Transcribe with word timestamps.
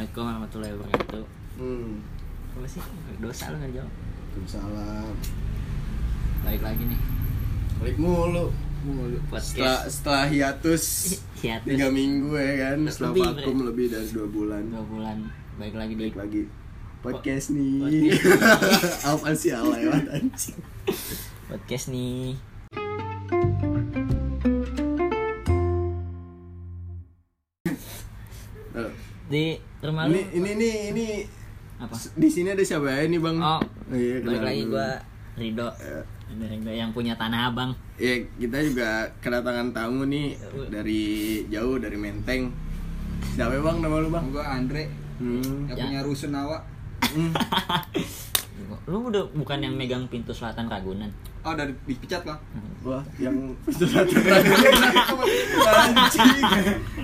Assalamualaikum 0.00 0.32
warahmatullahi 0.32 0.72
wabarakatuh. 0.80 1.24
Hmm. 1.60 1.92
Apa 2.56 2.66
sih? 2.72 2.80
Dosa 3.20 3.44
lu 3.52 3.56
nggak 3.60 3.72
jawab. 3.76 3.92
Waalaikumsalam. 3.92 5.12
Balik 6.40 6.62
lagi 6.64 6.82
nih. 6.88 7.00
Balik 7.84 7.96
mulu. 8.00 8.46
Mulu 8.80 9.20
Setelah 9.36 9.84
setelah 9.92 10.24
hiatus 10.24 10.84
Hiatus. 11.44 11.68
tiga 11.68 11.92
minggu 11.92 12.32
ya 12.32 12.52
kan, 12.72 12.80
setelah 12.88 13.12
Lebih, 13.12 13.24
vakum 13.44 13.56
lebih 13.68 13.86
dari 13.92 14.08
dua 14.08 14.24
bulan. 14.32 14.62
Dua 14.72 14.84
bulan. 14.88 15.18
Balik 15.60 15.76
lagi 15.76 15.92
di 15.92 16.00
Balik 16.08 16.16
lagi 16.16 16.42
podcast 17.04 17.46
nih. 17.52 17.76
Podcast. 17.84 19.04
Apa 19.12 19.28
sih 19.36 19.52
alay 19.52 19.84
anjing. 19.84 20.56
podcast 21.44 21.92
nih. 21.92 22.40
Halo. 28.72 28.88
Di 29.28 29.69
rumah 30.00 30.08
lu 30.08 30.16
Ini 30.16 30.20
ini 30.32 30.50
ini 30.54 30.70
ini 30.90 31.06
apa? 31.76 31.96
di 32.12 32.28
sini 32.28 32.48
ada 32.50 32.60
siapa 32.62 32.88
ya 32.90 33.00
ini 33.04 33.16
bang? 33.16 33.36
Oh, 33.36 33.60
iya, 33.90 34.20
balik 34.20 34.42
lagi 34.42 34.62
dulu. 34.62 34.72
gua 34.74 34.88
Rido. 35.34 35.68
Ya. 35.74 36.00
Ada 36.30 36.44
Rido 36.46 36.70
yang 36.70 36.90
punya 36.90 37.14
tanah 37.14 37.40
abang. 37.48 37.70
Ya 37.96 38.14
kita 38.34 38.58
juga 38.62 38.88
kedatangan 39.18 39.72
tamu 39.72 40.04
nih 40.06 40.36
dari 40.68 41.02
jauh 41.46 41.76
dari 41.76 41.96
Menteng. 41.96 42.52
Siapa 43.30 43.56
bang 43.56 43.76
nama 43.78 43.96
lu 43.98 44.08
bang? 44.08 44.24
Gua 44.30 44.44
Andre 44.46 44.84
Hmm. 45.20 45.68
yang 45.68 45.76
Ya. 45.76 45.84
punya 45.84 46.00
rusun 46.00 46.32
awak. 46.32 46.64
Hmm. 47.02 47.32
Lu 48.88 49.04
udah 49.06 49.20
bukan 49.30 49.60
yang 49.60 49.74
megang 49.74 50.04
pintu 50.06 50.32
selatan 50.32 50.64
Ragunan. 50.64 51.12
Oh 51.40 51.52
dari 51.52 51.72
dipecat 51.84 52.20
bang. 52.20 52.36
Wah, 52.80 53.04
yang 53.16 53.56
anjing. 55.60 56.28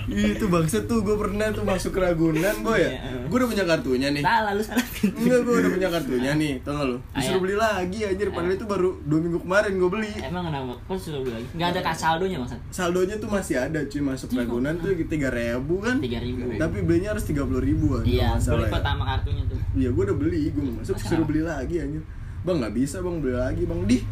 Itu 0.06 0.46
bangsa 0.46 0.84
tuh 0.84 1.02
gue 1.02 1.16
pernah 1.16 1.48
tuh 1.50 1.64
masuk 1.64 1.92
ke 1.92 2.00
Ragunan, 2.00 2.56
boy 2.60 2.76
ya. 2.76 2.90
Iya. 2.90 3.26
Gue 3.26 3.36
udah 3.36 3.48
punya 3.48 3.64
kartunya 3.64 4.08
nih. 4.10 4.22
Salah 4.22 4.52
lu 4.52 4.62
salah. 4.62 4.86
Enggak, 5.02 5.40
gue 5.42 5.54
udah 5.56 5.70
punya 5.72 5.88
kartunya 5.90 6.32
nih, 6.34 6.52
tau 6.62 6.72
gak 6.74 6.86
lu? 6.86 6.96
Disuruh 7.10 7.28
Ayah. 7.28 7.40
beli 7.40 7.56
lagi 7.56 7.98
anjir, 8.06 8.28
padahal 8.30 8.54
itu 8.54 8.64
baru 8.64 8.90
dua 9.02 9.18
minggu 9.20 9.38
kemarin 9.40 9.72
gue 9.74 9.90
beli 9.90 10.10
Emang 10.16 10.44
kenapa? 10.46 10.72
Kok 10.84 10.96
suruh 10.96 11.20
beli 11.20 11.32
lagi? 11.34 11.46
Gak 11.52 11.68
ada 11.72 11.80
kas 11.82 11.98
saldonya 11.98 12.38
maksud? 12.38 12.58
Saldonya 12.70 13.16
tuh 13.16 13.28
masih 13.28 13.56
ada 13.58 13.80
cuy, 13.82 14.00
masuk 14.00 14.28
Iya. 14.30 14.38
Ragunan 14.42 14.74
tuh 14.76 14.90
tiga 15.06 15.28
ribu 15.30 15.74
kan 15.80 15.96
Tiga 15.98 16.18
ribu. 16.20 16.44
Tapi 16.54 16.76
belinya 16.82 17.08
harus 17.12 17.24
tiga 17.24 17.42
puluh 17.42 17.60
ribu 17.60 17.86
kan 17.96 18.04
Iya, 18.04 18.36
nggak 18.36 18.42
salah 18.42 18.68
pertama 18.68 19.02
kartunya 19.06 19.44
tuh. 19.44 19.56
ya. 19.56 19.64
Iya, 19.76 19.88
gue 19.92 20.02
udah 20.04 20.16
beli, 20.16 20.40
gue 20.52 20.62
masuk 20.76 20.96
Masa? 20.96 21.08
suruh 21.08 21.24
beli 21.24 21.40
lagi 21.40 21.76
anjir 21.80 22.02
Bang 22.46 22.62
nggak 22.62 22.74
bisa 22.74 23.02
bang, 23.02 23.16
beli 23.18 23.34
lagi 23.34 23.62
bang 23.66 23.80
Dih, 23.84 24.02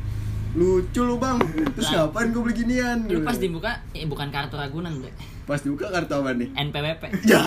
lucu 0.54 1.00
lu 1.02 1.16
bang 1.16 1.38
Terus 1.74 1.88
Lah. 1.88 2.06
ngapain 2.06 2.30
gue 2.30 2.42
beli 2.42 2.54
ginian 2.56 2.98
Lu 3.04 3.20
pas 3.20 3.34
dibuka, 3.34 3.82
eh, 3.90 4.04
bukan 4.04 4.28
kartu 4.28 4.54
Ragunan, 4.54 4.94
Bre. 4.96 5.10
Pas 5.44 5.58
dibuka 5.58 5.90
kartu 5.90 6.14
apa 6.14 6.30
nih? 6.32 6.48
NPWP. 6.54 7.02
Ya. 7.24 7.42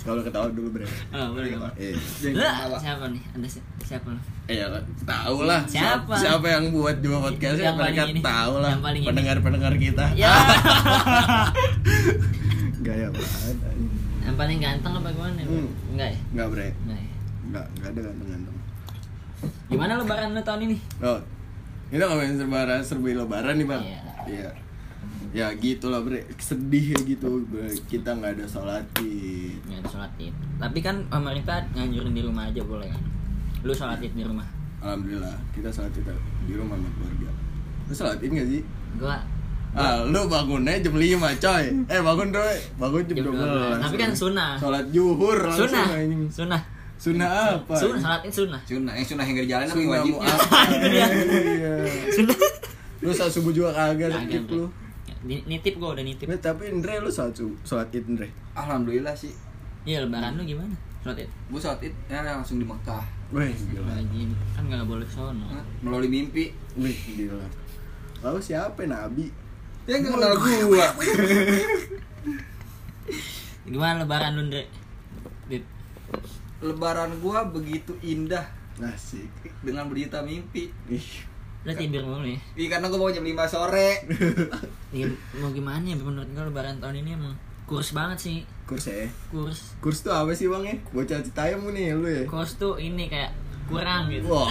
Kalau 0.00 0.20
ketawa 0.20 0.48
dulu 0.48 0.68
bre. 0.70 0.84
Oh, 1.10 1.32
boleh? 1.32 1.56
Eh, 1.76 1.96
Lah, 2.32 2.76
siapa 2.76 3.08
nih? 3.08 3.20
Anda 3.32 3.48
si- 3.48 3.64
siapa 3.80 4.08
lu? 4.08 4.20
eh 4.44 4.60
ya 4.60 4.68
tahu 5.02 5.44
lah. 5.44 5.64
Siapa? 5.64 6.12
Siapa 6.12 6.44
yang 6.46 6.68
buat 6.70 7.00
dua 7.00 7.20
podcast 7.22 7.56
Yang 7.56 7.72
paling 7.74 7.96
mereka 7.96 8.04
ini. 8.06 8.20
tahu 8.20 8.54
lah. 8.60 8.70
Yang 8.70 8.82
paling 8.84 9.00
ini. 9.00 9.08
Pendengar-pendengar 9.08 9.74
kita. 9.74 10.04
Ya. 10.14 10.32
Gaya 12.80 13.08
banget. 13.08 13.56
Yang 14.20 14.36
paling 14.36 14.58
ganteng 14.58 14.92
apa 14.94 15.08
gimana? 15.10 15.40
Hmm. 15.40 15.68
Enggak 15.90 16.08
ya? 16.10 16.18
Enggak 16.32 16.46
bre. 16.48 16.68
Enggak 16.76 16.98
ya? 16.98 17.10
Enggak, 17.44 17.66
enggak 17.70 17.88
ada 17.88 18.00
ganteng-ganteng. 18.02 18.56
Gimana 19.66 19.92
lebaran 19.96 20.28
lu 20.32 20.42
tahun 20.42 20.60
ini? 20.62 20.76
Oh, 21.00 21.18
kita 21.90 22.04
ngomongin 22.08 22.36
lebaran, 22.40 22.80
serba 22.80 23.08
lebaran 23.12 23.54
nih 23.60 23.66
bang. 23.66 23.82
Iya. 23.82 24.00
Iya. 24.24 24.50
Ya 25.34 25.46
gitu 25.58 25.90
lah 25.90 25.98
bre, 26.06 26.22
sedih 26.38 26.94
ya 26.94 26.98
gitu 27.02 27.42
bre. 27.50 27.66
Kita 27.90 28.14
nggak 28.14 28.38
ada 28.38 28.46
sholat 28.46 28.86
id. 29.02 29.58
Ya 29.66 29.82
ada 29.82 29.88
sholat 29.90 30.12
id. 30.16 30.34
Tapi 30.62 30.78
kan 30.78 31.04
pemerintah 31.10 31.66
nganjurin 31.74 32.14
di 32.14 32.22
rumah 32.22 32.46
aja 32.46 32.62
boleh 32.62 32.86
kan? 32.86 33.02
Lu 33.66 33.74
sholat 33.74 33.98
id 33.98 34.14
di 34.14 34.22
rumah? 34.22 34.46
Alhamdulillah, 34.78 35.34
kita 35.50 35.68
sholat 35.74 35.90
id 35.92 36.06
di 36.46 36.54
rumah 36.54 36.78
sama 36.78 36.88
keluarga. 36.94 37.30
Lu 37.90 37.92
sholat 37.92 38.18
id 38.22 38.30
nggak 38.30 38.48
sih? 38.48 38.62
Gua 38.96 39.16
Ah, 39.74 40.06
lu 40.06 40.30
bangunnya 40.30 40.78
jam 40.78 40.94
5 40.94 41.34
coy. 41.42 41.64
Eh 41.90 41.98
bangun 41.98 42.30
dong, 42.30 42.46
bangun 42.78 43.02
jam, 43.10 43.16
Jam 43.18 43.34
12. 43.34 43.82
12. 43.82 43.82
Tapi 43.82 43.96
kan 43.98 44.10
sunnah. 44.14 44.50
Sholat 44.54 44.84
zuhur 44.94 45.34
langsung 45.42 45.66
sunnah. 45.66 45.86
Sunnah. 46.30 46.60
Sunnah 47.04 47.28
apa? 47.60 47.74
Sunnah, 47.76 48.00
sholat 48.00 48.20
id 48.24 48.32
sunnah. 48.32 48.60
Sunnah, 48.64 48.92
yang 48.96 49.04
sunnah 49.04 49.24
yang 49.26 49.36
gak 49.36 49.48
jalan 49.50 49.66
Sunnah 49.68 49.88
wajibnya? 49.92 50.32
Itu 50.72 50.86
dia. 50.88 51.06
Iya. 51.36 51.72
Lu 52.98 53.12
saat 53.12 53.28
subuh 53.28 53.52
juga 53.52 53.76
kagak 53.76 54.08
skip 54.24 54.48
Bre. 54.48 54.56
lu. 54.56 54.66
Ni- 55.22 55.44
Nitip 55.44 55.76
gua 55.76 55.92
udah 55.92 56.00
nitip. 56.00 56.24
Nah, 56.24 56.36
tapi 56.38 56.72
Indre 56.72 56.96
lu 56.98 57.12
saat 57.12 57.36
subuh, 57.36 57.52
sholat 57.60 57.92
id 57.92 58.08
Indre. 58.08 58.32
Alhamdulillah 58.54 59.12
sih. 59.12 59.36
Iya 59.84 60.08
lebaran 60.08 60.40
lu 60.40 60.48
gimana? 60.48 60.72
Sholat 61.04 61.20
id. 61.20 61.28
Gua 61.52 61.60
sholat 61.60 61.80
id 61.82 61.92
ya 62.08 62.24
langsung 62.24 62.56
di 62.56 62.64
Mekah. 62.64 63.04
Wih, 63.30 63.52
gila. 63.52 64.00
Kan 64.56 64.62
nggak 64.64 64.88
boleh 64.88 65.04
sono. 65.04 65.44
Melalui 65.80 66.08
mimpi. 66.08 66.56
Wih, 66.74 66.96
gila. 67.12 67.44
Lalu 68.24 68.40
siapa 68.40 68.80
Nabi? 68.82 69.28
Ya 69.84 70.00
nggak 70.00 70.08
kenal 70.08 70.32
gua. 70.40 70.86
Gimana 73.64 74.00
lebaran 74.00 74.32
lu, 74.34 74.48
Ndre? 74.48 74.64
Lebaran 76.64 77.12
gua 77.18 77.44
begitu 77.44 77.92
indah 78.00 78.48
Asik. 78.76 79.28
dengan 79.60 79.86
berjuta 79.86 80.18
mimpi. 80.20 80.72
Ih. 80.88 81.08
Lu 81.62 81.72
tidur 81.72 82.02
mulu 82.02 82.24
ya? 82.26 82.40
Iya 82.54 82.68
karena 82.70 82.88
gua 82.88 82.98
mau 82.98 83.10
jam 83.10 83.22
5 83.22 83.36
sore. 83.46 83.88
Ya, 84.94 85.10
mau 85.34 85.50
gimana 85.50 85.82
ya 85.82 85.94
menurut 85.94 86.30
gua 86.30 86.46
lebaran 86.46 86.78
tahun 86.78 87.02
ini 87.02 87.10
emang 87.12 87.34
kurs 87.64 87.90
banget 87.90 88.18
sih. 88.20 88.38
Kurs 88.64 88.86
ya? 88.86 89.10
Kurs. 89.28 89.74
Kurs 89.78 90.00
tuh 90.00 90.10
apa 90.10 90.30
sih 90.30 90.46
bang 90.46 90.64
ya? 90.64 90.76
Bocah 90.88 91.18
Citayam 91.18 91.66
nih 91.66 91.92
lu 91.92 92.06
ya? 92.06 92.22
Kurs 92.24 92.54
tuh 92.54 92.76
ini 92.76 93.06
kayak 93.06 93.34
kurang 93.64 94.06
gitu. 94.08 94.28
Wah, 94.28 94.46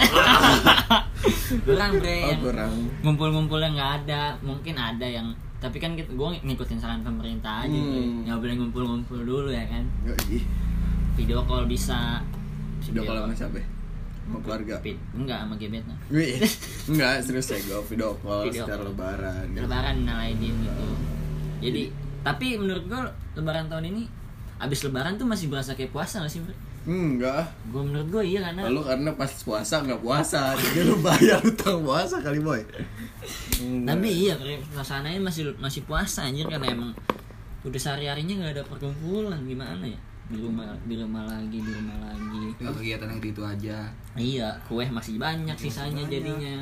kurang 1.66 1.96
bre 1.96 2.18
oh, 2.18 2.28
yang 2.28 2.40
kurang. 2.42 2.72
ngumpul-ngumpulnya 3.00 3.70
nggak 3.72 3.92
ada 4.02 4.22
mungkin 4.40 4.74
ada 4.74 5.06
yang 5.06 5.30
tapi 5.56 5.78
kan 5.78 5.94
kita 5.94 6.12
gue 6.12 6.28
ngikutin 6.42 6.76
saran 6.76 7.00
pemerintah 7.00 7.64
aja 7.64 7.72
Hmm. 7.72 8.26
nggak 8.26 8.36
boleh 8.36 8.54
ngumpul-ngumpul 8.58 9.18
dulu 9.18 9.48
ya 9.48 9.64
kan 9.64 9.86
sih. 10.26 10.42
Video 11.14 11.40
call 11.46 11.64
bisa 11.64 12.20
Video 12.84 13.02
call 13.02 13.24
sama 13.24 13.34
siapa? 13.34 13.56
ya? 13.56 13.66
Sama 14.24 14.38
keluarga. 14.40 14.74
Enggak 15.12 15.38
sama 15.44 15.54
gebet 15.56 15.84
Wih, 16.08 16.40
enggak 16.90 17.12
serius 17.24 17.48
ya 17.48 17.58
gue 17.60 17.80
video 17.88 18.10
call 18.20 18.48
Video 18.48 18.64
secara 18.64 18.80
call. 18.80 18.88
lebaran. 18.92 19.44
lebaran 19.52 19.96
nalaidin 20.04 20.54
gitu 20.60 20.86
jadi 21.60 21.82
tapi 22.20 22.56
menurut 22.56 22.84
gue 22.88 23.00
lebaran 23.36 23.68
tahun 23.68 23.84
ini 23.92 24.02
abis 24.58 24.84
lebaran 24.84 25.16
tuh 25.16 25.28
masih 25.28 25.48
berasa 25.48 25.72
kayak 25.72 25.92
puasa 25.92 26.20
gak 26.20 26.32
sih? 26.32 26.40
Hmm, 26.84 27.16
enggak. 27.16 27.48
gue 27.72 27.80
menurut 27.80 28.08
gue 28.12 28.22
iya 28.28 28.44
karena 28.44 28.68
Lalu 28.68 28.80
karena 28.84 29.10
pas 29.16 29.32
puasa 29.40 29.80
nggak 29.80 30.00
puasa, 30.04 30.52
jadi 30.60 30.80
lu 30.84 31.00
bayar 31.00 31.40
utang 31.40 31.80
puasa 31.80 32.20
kali 32.20 32.44
boy. 32.44 32.60
Enggak. 33.60 33.88
tapi 33.96 34.08
iya 34.12 34.36
bre, 34.36 34.60
suasananya 34.68 35.20
masih 35.20 35.56
masih 35.56 35.80
puasa 35.88 36.28
anjir 36.28 36.44
karena 36.44 36.68
emang 36.68 36.92
udah 37.64 37.80
sehari 37.80 38.04
harinya 38.04 38.44
nggak 38.44 38.52
ada 38.60 38.64
perkumpulan 38.68 39.40
gimana 39.48 39.80
ya 39.88 39.96
di 40.24 40.40
rumah 40.40 40.72
di 40.88 40.94
rumah 40.96 41.28
lagi 41.28 41.58
di 41.60 41.70
rumah 41.70 41.96
lagi 42.00 42.42
Tinggal 42.56 42.74
kegiatan 42.80 43.08
yang 43.12 43.20
gitu 43.20 43.42
aja. 43.44 43.76
Iya, 44.16 44.48
kue 44.64 44.84
masih 44.88 45.20
banyak 45.20 45.56
sisanya 45.58 46.00
banyak. 46.04 46.12
jadinya. 46.12 46.56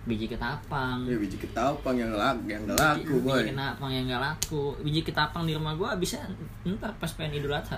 Biji 0.00 0.32
ketapang. 0.32 1.04
Ya 1.04 1.16
biji 1.20 1.36
ketapang 1.36 1.92
yang 1.92 2.14
laku, 2.16 2.48
yang 2.48 2.62
nggak 2.64 2.78
laku 2.78 3.14
biji, 3.20 3.26
boy. 3.26 3.36
biji 3.36 3.50
ketapang 3.52 3.90
yang 3.92 4.04
gak 4.08 4.22
laku. 4.22 4.64
Biji 4.80 5.00
ketapang 5.04 5.42
di 5.44 5.52
rumah 5.52 5.74
gua 5.76 5.90
bisa 5.98 6.16
ntar 6.64 6.94
pas 6.96 7.10
pengen 7.12 7.42
Idul 7.42 7.52
Adha. 7.52 7.76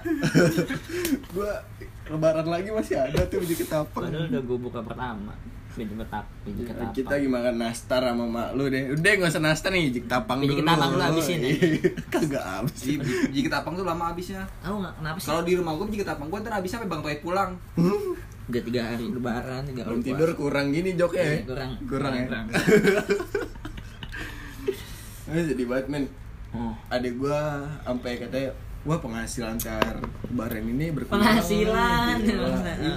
Gua 1.35 1.51
lebaran 2.07 2.47
lagi 2.47 2.71
masih 2.71 3.01
ada 3.01 3.27
tuh 3.27 3.43
biji 3.43 3.59
ketapang. 3.59 4.07
Padahal 4.07 4.31
udah 4.31 4.43
gua 4.45 4.59
buka 4.61 4.81
pertama. 4.87 5.35
Biji 5.73 5.95
ketap, 5.97 6.25
biji 6.45 6.63
ketapang. 6.69 6.93
Kita 6.93 7.15
gimana 7.17 7.49
nastar 7.49 8.05
sama 8.05 8.29
mak 8.29 8.49
lu 8.53 8.69
deh. 8.69 8.93
Udah 8.93 9.13
nggak 9.17 9.33
usah 9.33 9.41
nastar 9.41 9.73
nih, 9.73 9.89
biji 9.89 10.01
ketapang 10.05 10.45
Biji 10.45 10.53
dulu. 10.53 10.61
ketapang 10.61 10.91
lu 10.93 11.01
habisin 11.01 11.39
ya? 11.41 11.51
Kagak 12.13 12.45
habis. 12.45 12.81
Biji 13.33 13.41
ketapang 13.41 13.73
tuh 13.73 13.85
lama 13.89 14.13
habisnya. 14.13 14.45
Tahu 14.61 14.85
nggak 14.85 14.95
kenapa 15.01 15.17
sih? 15.17 15.27
Kalau 15.33 15.43
di 15.43 15.53
rumah 15.57 15.73
gua 15.73 15.87
biji 15.89 16.01
ketapang 16.05 16.29
gua 16.29 16.39
ntar 16.45 16.53
habisnya 16.55 16.77
sampai 16.77 16.91
bang 16.93 17.01
Toy 17.01 17.17
pulang. 17.25 17.51
Udah 18.43 18.63
tiga 18.69 18.83
hari 18.85 19.05
lebaran, 19.09 19.63
tiga 19.65 19.83
Belum 19.89 20.01
hari 20.03 20.09
tidur 20.13 20.31
kurang 20.37 20.67
gini 20.77 20.91
joknya 20.93 21.23
ya. 21.25 21.33
Iya, 21.33 21.43
kurang. 21.49 21.71
Kurang 21.89 22.13
ya. 22.13 22.25
Kurang. 22.29 22.47
Eh, 25.33 25.49
jadi 25.49 25.65
Batman. 25.65 26.05
Oh. 26.53 26.77
Adik 26.93 27.17
gua 27.17 27.65
sampai 27.81 28.21
katanya 28.21 28.53
Wah 28.83 28.99
penghasilan 28.99 29.55
tar 29.57 29.95
lebaran 30.25 30.67
ini 30.67 30.91
berkurang 30.91 31.23
Penghasilan. 31.23 32.19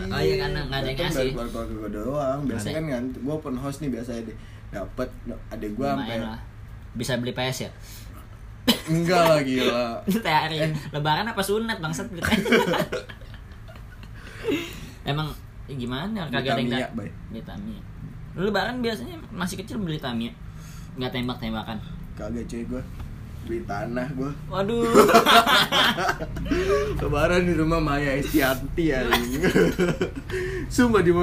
Oh, 0.10 0.18
iya, 0.26 0.36
karena 0.42 0.60
nggak 0.66 0.80
ada 0.80 0.88
yang 0.88 0.98
Kan 0.98 1.06
ngasih. 1.06 1.20
dari 1.20 1.32
keluarga 1.32 1.62
gua 1.72 1.90
doang 1.92 2.40
Biasa 2.42 2.58
Nggak 2.58 2.66
ada. 2.66 2.74
kan 2.74 2.86
kan 2.90 3.04
Gua 3.22 3.34
open 3.36 3.56
house 3.56 3.78
nih 3.80 3.90
biasa 3.92 4.12
deh 4.20 4.38
Dapet 4.68 5.10
Adik 5.48 5.72
gua 5.74 5.94
sampai. 5.94 6.18
Bisa 6.96 7.14
beli 7.16 7.32
PS 7.32 7.58
ya? 7.62 7.72
Enggak 8.88 9.22
lah 9.24 9.42
gila 9.42 9.86
THR 10.26 10.52
Eh. 10.52 10.58
ya. 10.58 10.66
Lebaran 10.92 11.26
apa 11.28 11.42
sunat 11.42 11.78
bangsat 11.78 12.10
beli 12.10 12.22
PS? 12.24 12.42
Emang 15.06 15.30
ya 15.66 15.76
gimana 15.76 16.26
kagak 16.28 16.58
ada 16.58 16.62
yang. 16.62 16.90
Beli 16.96 17.42
Tamiya. 17.42 17.82
Lebaran 18.36 18.82
biasanya 18.82 19.22
masih 19.30 19.62
kecil 19.62 19.78
beli 19.78 19.98
Tamiya. 19.98 20.34
Enggak 20.98 21.14
tembak-tembakan. 21.14 21.78
Kagak 22.16 22.46
cuy 22.48 22.66
gua 22.66 22.82
beli 23.46 23.62
tanah 23.64 24.08
gua 24.18 24.32
Waduh. 24.50 24.84
lebaran 27.06 27.46
di 27.46 27.54
rumah 27.54 27.78
Maya 27.78 28.18
Estianti 28.18 28.90
ya 28.90 29.06
sumpah 30.74 31.06
di 31.06 31.14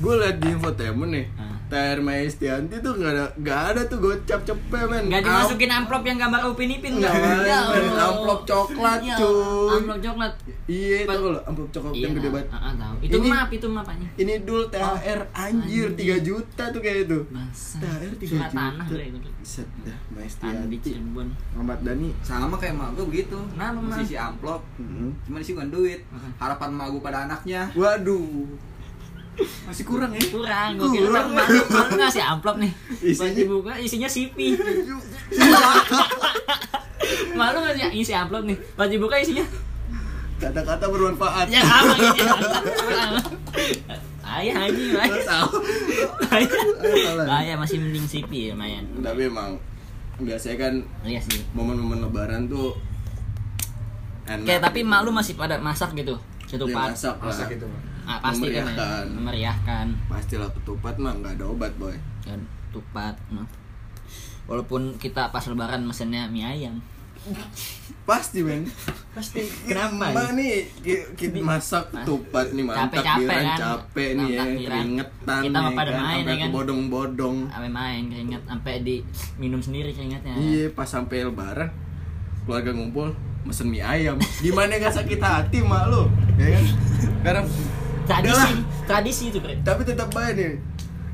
gue 0.00 0.14
liat 0.16 0.40
di 0.40 0.48
infotainment 0.48 1.12
nih. 1.12 1.26
THR 1.70 1.98
Maya 2.02 2.22
Estianti 2.22 2.76
tuh 2.78 2.92
nggak 2.92 3.12
ada 3.12 3.26
nggak 3.38 3.60
ada 3.70 3.80
tuh 3.86 3.98
gocap 3.98 4.40
cepet 4.42 4.82
men 4.84 5.06
Nggak 5.06 5.22
dimasukin 5.22 5.70
amplop 5.70 6.02
yang 6.02 6.18
gambar 6.18 6.40
Upin 6.44 6.68
Ipin 6.68 6.92
nggak? 6.98 7.14
main, 7.14 7.46
Ya. 7.46 7.60
Amplop 8.02 8.42
coklat, 8.42 8.98
Ya, 9.00 9.14
cuy. 9.16 9.78
Amplop 9.78 9.98
coklat. 10.00 10.32
iya 10.66 10.96
itu 11.02 11.08
kalau 11.08 11.40
amplop 11.46 11.70
coklat 11.70 11.92
yang 11.94 12.12
gede 12.12 12.28
banget 12.28 12.48
tahu. 12.50 12.94
Itu 13.00 13.16
Ini- 13.16 13.30
map 13.30 13.50
itu 13.50 13.66
mapanya. 13.66 14.08
ini 14.16 14.34
dul 14.42 14.62
THR 14.66 15.20
anjir 15.32 15.86
anjir. 15.94 16.18
3 16.18 16.26
juta 16.26 16.64
tuh 16.68 16.80
kayak 16.80 16.98
itu 17.06 17.18
Masa. 17.30 17.78
THR 17.78 18.12
3 18.12 18.26
Surat 18.26 18.50
juta 18.50 18.58
tanah. 18.58 18.86
Set 19.40 19.68
dah 19.82 19.98
Maya 20.10 20.28
Tandi 20.28 20.76
Estianti 20.76 20.76
Cirebon. 20.84 21.28
Ahmad 21.56 21.80
Dhani 21.80 22.10
Sama 22.20 22.54
kayak 22.54 22.76
emak 22.76 22.88
gue 22.92 23.04
begitu. 23.06 23.38
Ma? 23.56 23.72
Sisi 23.96 24.14
amplop. 24.14 24.60
Hmm. 24.76 25.14
Cuma 25.24 25.38
isi 25.38 25.54
bukan 25.54 25.70
duit. 25.70 26.00
Harapan 26.36 26.68
emak 26.70 26.86
gue 26.90 27.00
pada 27.00 27.18
anaknya. 27.24 27.70
Waduh 27.72 28.69
masih 29.40 29.84
kurang 29.84 30.10
ya 30.10 30.20
Kurang, 30.26 30.70
gue 30.76 30.88
kira 30.90 31.06
Kurang. 31.06 31.28
malu, 31.32 31.60
malu 31.66 31.92
ngasih 31.96 32.20
amplop 32.20 32.56
nih. 32.58 32.72
Pas 32.72 33.00
Isinya- 33.00 33.32
dibuka 33.32 33.72
isinya 33.78 34.04
sipi. 34.06 34.52
malu 37.32 37.56
nggak 37.58 37.74
sih 37.74 37.84
isi 38.00 38.12
amplop 38.12 38.44
nih? 38.44 38.58
Pas 38.74 38.86
dibuka 38.86 39.16
isinya 39.16 39.44
kata-kata 40.36 40.88
bermanfaat 40.88 41.46
ya 41.46 41.60
apa 41.60 41.94
gitu. 41.96 42.24
Ayah 44.22 44.56
haji, 44.58 44.84
ayah. 44.94 45.44
Ayah. 47.28 47.56
masih 47.56 47.76
mending 47.76 48.06
sipi 48.06 48.48
ya, 48.48 48.54
lumayan. 48.54 48.84
tapi 49.02 49.26
emang 49.26 49.58
biasanya 50.16 50.56
kan 50.60 50.74
Iya 51.02 51.20
sih. 51.20 51.44
momen-momen 51.50 52.00
lebaran 52.00 52.46
tuh 52.46 52.72
enak 54.24 54.46
Kayak 54.46 54.62
tapi 54.62 54.80
gitu. 54.80 54.88
malu 54.88 55.10
masih 55.10 55.34
pada 55.34 55.58
masak 55.58 55.92
gitu. 55.92 56.16
Ya, 56.46 56.56
Ketupat. 56.56 56.92
masak. 56.92 57.14
Masak 57.20 57.48
itu. 57.52 57.66
Ah, 58.10 58.18
pasti 58.20 58.42
kan 58.44 58.50
ya. 58.50 58.62
Memeriahkan. 58.64 59.04
Memeriahkan. 59.12 59.86
pastilah 60.06 60.50
ketupat 60.52 60.94
mah 60.96 61.14
nggak 61.14 61.32
ada 61.32 61.44
obat 61.46 61.72
boy 61.76 61.94
Dan 62.20 62.42
tupat. 62.68 63.14
no. 63.30 63.46
Walaupun 64.44 64.96
kita 64.96 65.28
pas 65.28 65.44
lebaran 65.44 65.80
mesennya 65.80 66.26
mie 66.26 66.42
ayam. 66.42 66.82
pasti 68.02 68.40
men 68.40 68.64
Pasti. 69.10 69.44
Kenapa? 69.62 70.08
Mbak 70.08 70.28
nih 70.32 70.52
ki- 70.74 71.08
kita 71.14 71.36
masak 71.38 71.84
Mas- 71.86 72.02
ketupat 72.02 72.46
nih 72.50 72.64
mantap 72.64 72.96
Capek-capek 72.96 73.20
biran 73.20 73.44
kan? 73.44 73.58
capek 73.60 74.08
nih 74.10 74.26
ya 74.26 74.44
keringetan 74.58 75.40
Kita 75.44 75.58
mah 75.60 75.68
ya 75.68 75.76
pada 75.76 75.90
kan, 75.90 76.00
main, 76.02 76.24
ya 76.24 76.36
kan? 76.38 76.48
bodong-bodong 76.50 77.36
Sampai 77.46 77.70
main 77.70 78.02
keringat 78.08 78.42
sampai 78.42 78.74
di 78.80 78.96
minum 79.36 79.60
sendiri 79.60 79.92
keringatnya. 79.92 80.32
iya 80.34 80.64
pas 80.70 80.88
sampai 80.88 81.22
lebaran 81.22 81.68
keluarga 82.40 82.70
ngumpul 82.72 83.12
mesen 83.42 83.68
mie 83.68 83.80
ayam 83.80 84.16
gimana 84.40 84.74
gak 84.74 84.90
sakit 84.94 85.16
hati 85.18 85.60
mak 85.60 85.86
lu 85.86 86.08
ya 86.34 86.48
kan 86.50 86.64
sekarang 86.98 87.46
Tradisi, 88.10 88.50
udahlah. 88.52 88.84
tradisi 88.84 89.24
itu, 89.28 89.38
Bre. 89.38 89.54
tapi 89.60 89.80
tetap 89.82 90.10
baik 90.10 90.34
nih 90.34 90.52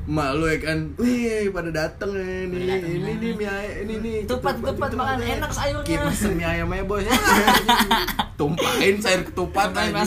mak 0.07 0.33
lu 0.33 0.47
ya 0.47 0.55
kan 0.57 0.95
wih 0.95 1.51
pada 1.51 1.67
dateng 1.67 2.15
ya 2.15 2.47
nih 2.47 2.63
dateng, 2.65 2.89
ini 2.89 3.03
ya. 3.03 3.11
nih 3.13 3.31
mie 3.33 3.43
ayam 3.45 3.75
ini 3.83 3.95
nih 3.99 4.17
Tupat, 4.23 4.55
ketupat, 4.55 4.55
tupat, 4.55 4.87
ketupat, 4.87 4.91
makan 4.95 5.17
ya. 5.19 5.35
enak 5.35 5.51
sayurnya. 5.51 5.99
Mie 6.31 6.47
ayam 6.47 6.67
aja 6.71 6.83
bos 6.87 7.03
tumpahin 8.39 8.95
sayur 8.97 9.21
ketupat 9.25 9.69
aja 9.75 9.99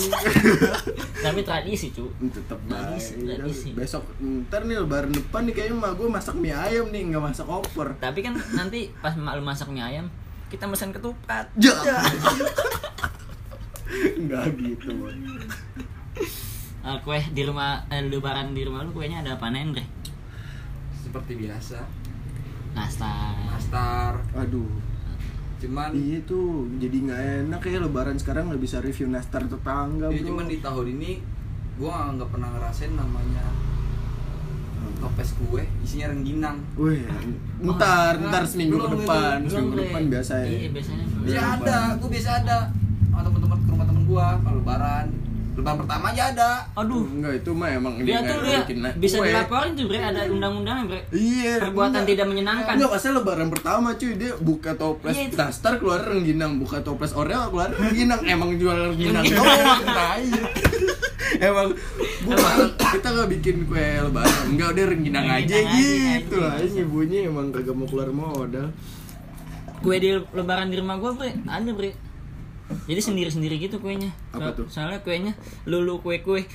Tapi 1.21 1.41
tradisi, 1.43 1.93
cu. 1.93 2.09
tetep 2.25 2.57
baik 2.65 2.97
Tradisi, 2.97 3.13
tradisi. 3.29 3.69
besok 3.71 4.09
ntar 4.19 4.65
nih 4.65 4.81
lebaran 4.81 5.13
depan 5.13 5.45
nih 5.45 5.53
kayaknya 5.55 5.77
mak 5.79 5.93
gue 5.95 6.09
masak 6.09 6.33
mie 6.35 6.57
ayam 6.57 6.89
nih 6.89 7.03
nggak 7.07 7.21
masak 7.23 7.45
opor 7.45 7.93
Tapi 7.95 8.19
kan 8.21 8.41
nanti 8.51 8.89
pas 8.97 9.13
mak 9.13 9.37
lu 9.37 9.45
masak 9.45 9.69
mie 9.69 9.85
ayam, 9.85 10.09
kita 10.49 10.65
mesen 10.65 10.91
ketupat. 10.91 11.45
Ya. 11.55 11.77
nggak 14.19 14.45
gitu 14.57 14.97
Eh, 16.81 16.99
kue 17.05 17.21
di 17.37 17.43
rumah 17.45 17.85
eh, 17.93 18.01
lebaran 18.01 18.57
di 18.57 18.65
rumah 18.65 18.81
lu 18.81 18.93
kuenya 18.97 19.21
ada 19.21 19.37
apa 19.37 19.53
Bre? 19.53 19.85
Seperti 20.97 21.37
biasa. 21.37 21.79
Nastar. 22.73 23.35
Nastar. 23.51 24.13
aduh 24.33 24.71
Cuman 25.61 25.93
iya 25.93 26.17
tuh 26.25 26.65
jadi 26.81 26.97
nggak 27.05 27.21
enak 27.53 27.61
ya 27.69 27.79
lebaran 27.85 28.17
sekarang 28.17 28.49
nggak 28.49 28.63
bisa 28.65 28.81
review 28.81 29.13
nastar 29.13 29.45
tetangga 29.45 30.09
ya, 30.09 30.25
bro 30.25 30.33
cuman 30.33 30.47
di 30.49 30.57
tahun 30.65 30.87
ini 30.97 31.11
gua 31.77 32.17
nggak 32.17 32.33
pernah 32.33 32.49
ngerasain 32.57 32.97
namanya 32.97 33.45
toples 35.01 35.33
kue 35.37 35.65
isinya 35.81 36.13
rengginang. 36.13 36.61
Wih, 36.77 37.05
ntar, 37.65 38.21
Oh, 38.21 38.29
ntar 38.29 38.45
seminggu 38.45 38.77
belum 38.77 38.85
ke 38.85 38.97
depan, 39.01 39.37
itu. 39.41 39.49
seminggu 39.49 39.73
Belum, 39.73 39.81
ke 39.81 39.89
depan 39.89 40.03
biasa 40.13 40.33
ya. 40.37 40.49
Iya, 40.49 40.69
biasanya. 40.77 41.05
Biasa 41.09 41.29
Iya, 41.33 41.43
ada, 41.57 41.79
gua 41.97 42.09
biasa 42.13 42.31
ada. 42.45 42.59
Sama 43.09 43.21
teman-teman 43.25 43.59
ke 43.61 43.69
rumah 43.73 43.87
temen 43.89 44.03
gua 44.05 44.27
kalau 44.41 44.57
lebaran. 44.61 45.07
Lebaran 45.61 45.77
pertama 45.79 46.05
aja 46.09 46.23
ada. 46.27 46.51
Aduh, 46.75 47.05
Enggak, 47.07 47.33
itu 47.37 47.51
mah 47.53 47.69
emang 47.71 47.95
dia 48.01 48.19
nggak 48.19 48.33
tuh 48.33 48.41
dia 48.43 48.61
bisa 48.97 49.17
kue. 49.17 49.29
dilaporin 49.29 49.73
tuh, 49.73 49.85
Bre, 49.87 49.99
ada 50.01 50.21
undang-undangnya, 50.27 50.85
Bre. 50.87 51.01
Iya, 51.11 51.53
Perbuatan 51.61 51.91
enggak. 51.95 52.09
tidak 52.09 52.27
menyenangkan. 52.27 52.73
Enggak, 52.73 52.91
pasal 52.91 53.11
lebaran 53.15 53.49
pertama 53.49 53.89
cuy, 53.95 54.13
dia 54.15 54.33
buka 54.35 54.71
toples 54.73 55.13
Iya, 55.13 55.25
itu. 55.27 55.37
nastar 55.37 55.73
keluar 55.77 56.01
rengginang, 56.03 56.57
buka 56.57 56.81
toples 56.81 57.13
oreo 57.13 57.47
keluar 57.47 57.69
rengginang. 57.71 58.21
Emang 58.25 58.57
jual 58.57 58.73
rengginang 58.89 59.25
doang, 59.27 59.85
tai. 59.85 60.27
Emang 61.41 61.73
bukan 62.21 62.57
kita 62.91 63.07
nggak 63.07 63.29
bikin 63.31 63.57
kue 63.65 63.79
lebaran, 64.03 64.45
enggak 64.51 64.69
udah 64.73 64.85
rengginang 64.89 65.27
aja 65.27 65.39
Rengginang 65.47 65.71
aja, 65.71 66.17
gitu 66.17 66.37
lah. 66.37 66.55
ibunya 66.59 67.21
emang 67.25 67.49
kagak 67.49 67.73
mau 67.73 67.87
keluar 67.87 68.11
modal. 68.11 68.69
Kue 69.79 69.97
di 69.97 70.11
lebaran 70.13 70.69
di 70.69 70.77
rumah 70.77 70.97
gua, 70.97 71.13
Bre, 71.13 71.33
ada, 71.41 71.71
Bre. 71.71 72.10
Jadi 72.87 73.01
sendiri-sendiri 73.01 73.59
gitu 73.59 73.79
kuenya. 73.79 74.11
Apa 74.31 74.53
So- 74.53 74.57
tuh? 74.63 74.67
Soalnya 74.71 75.01
kuenya 75.01 75.33
lulu 75.67 75.99
kue-kue. 76.01 76.47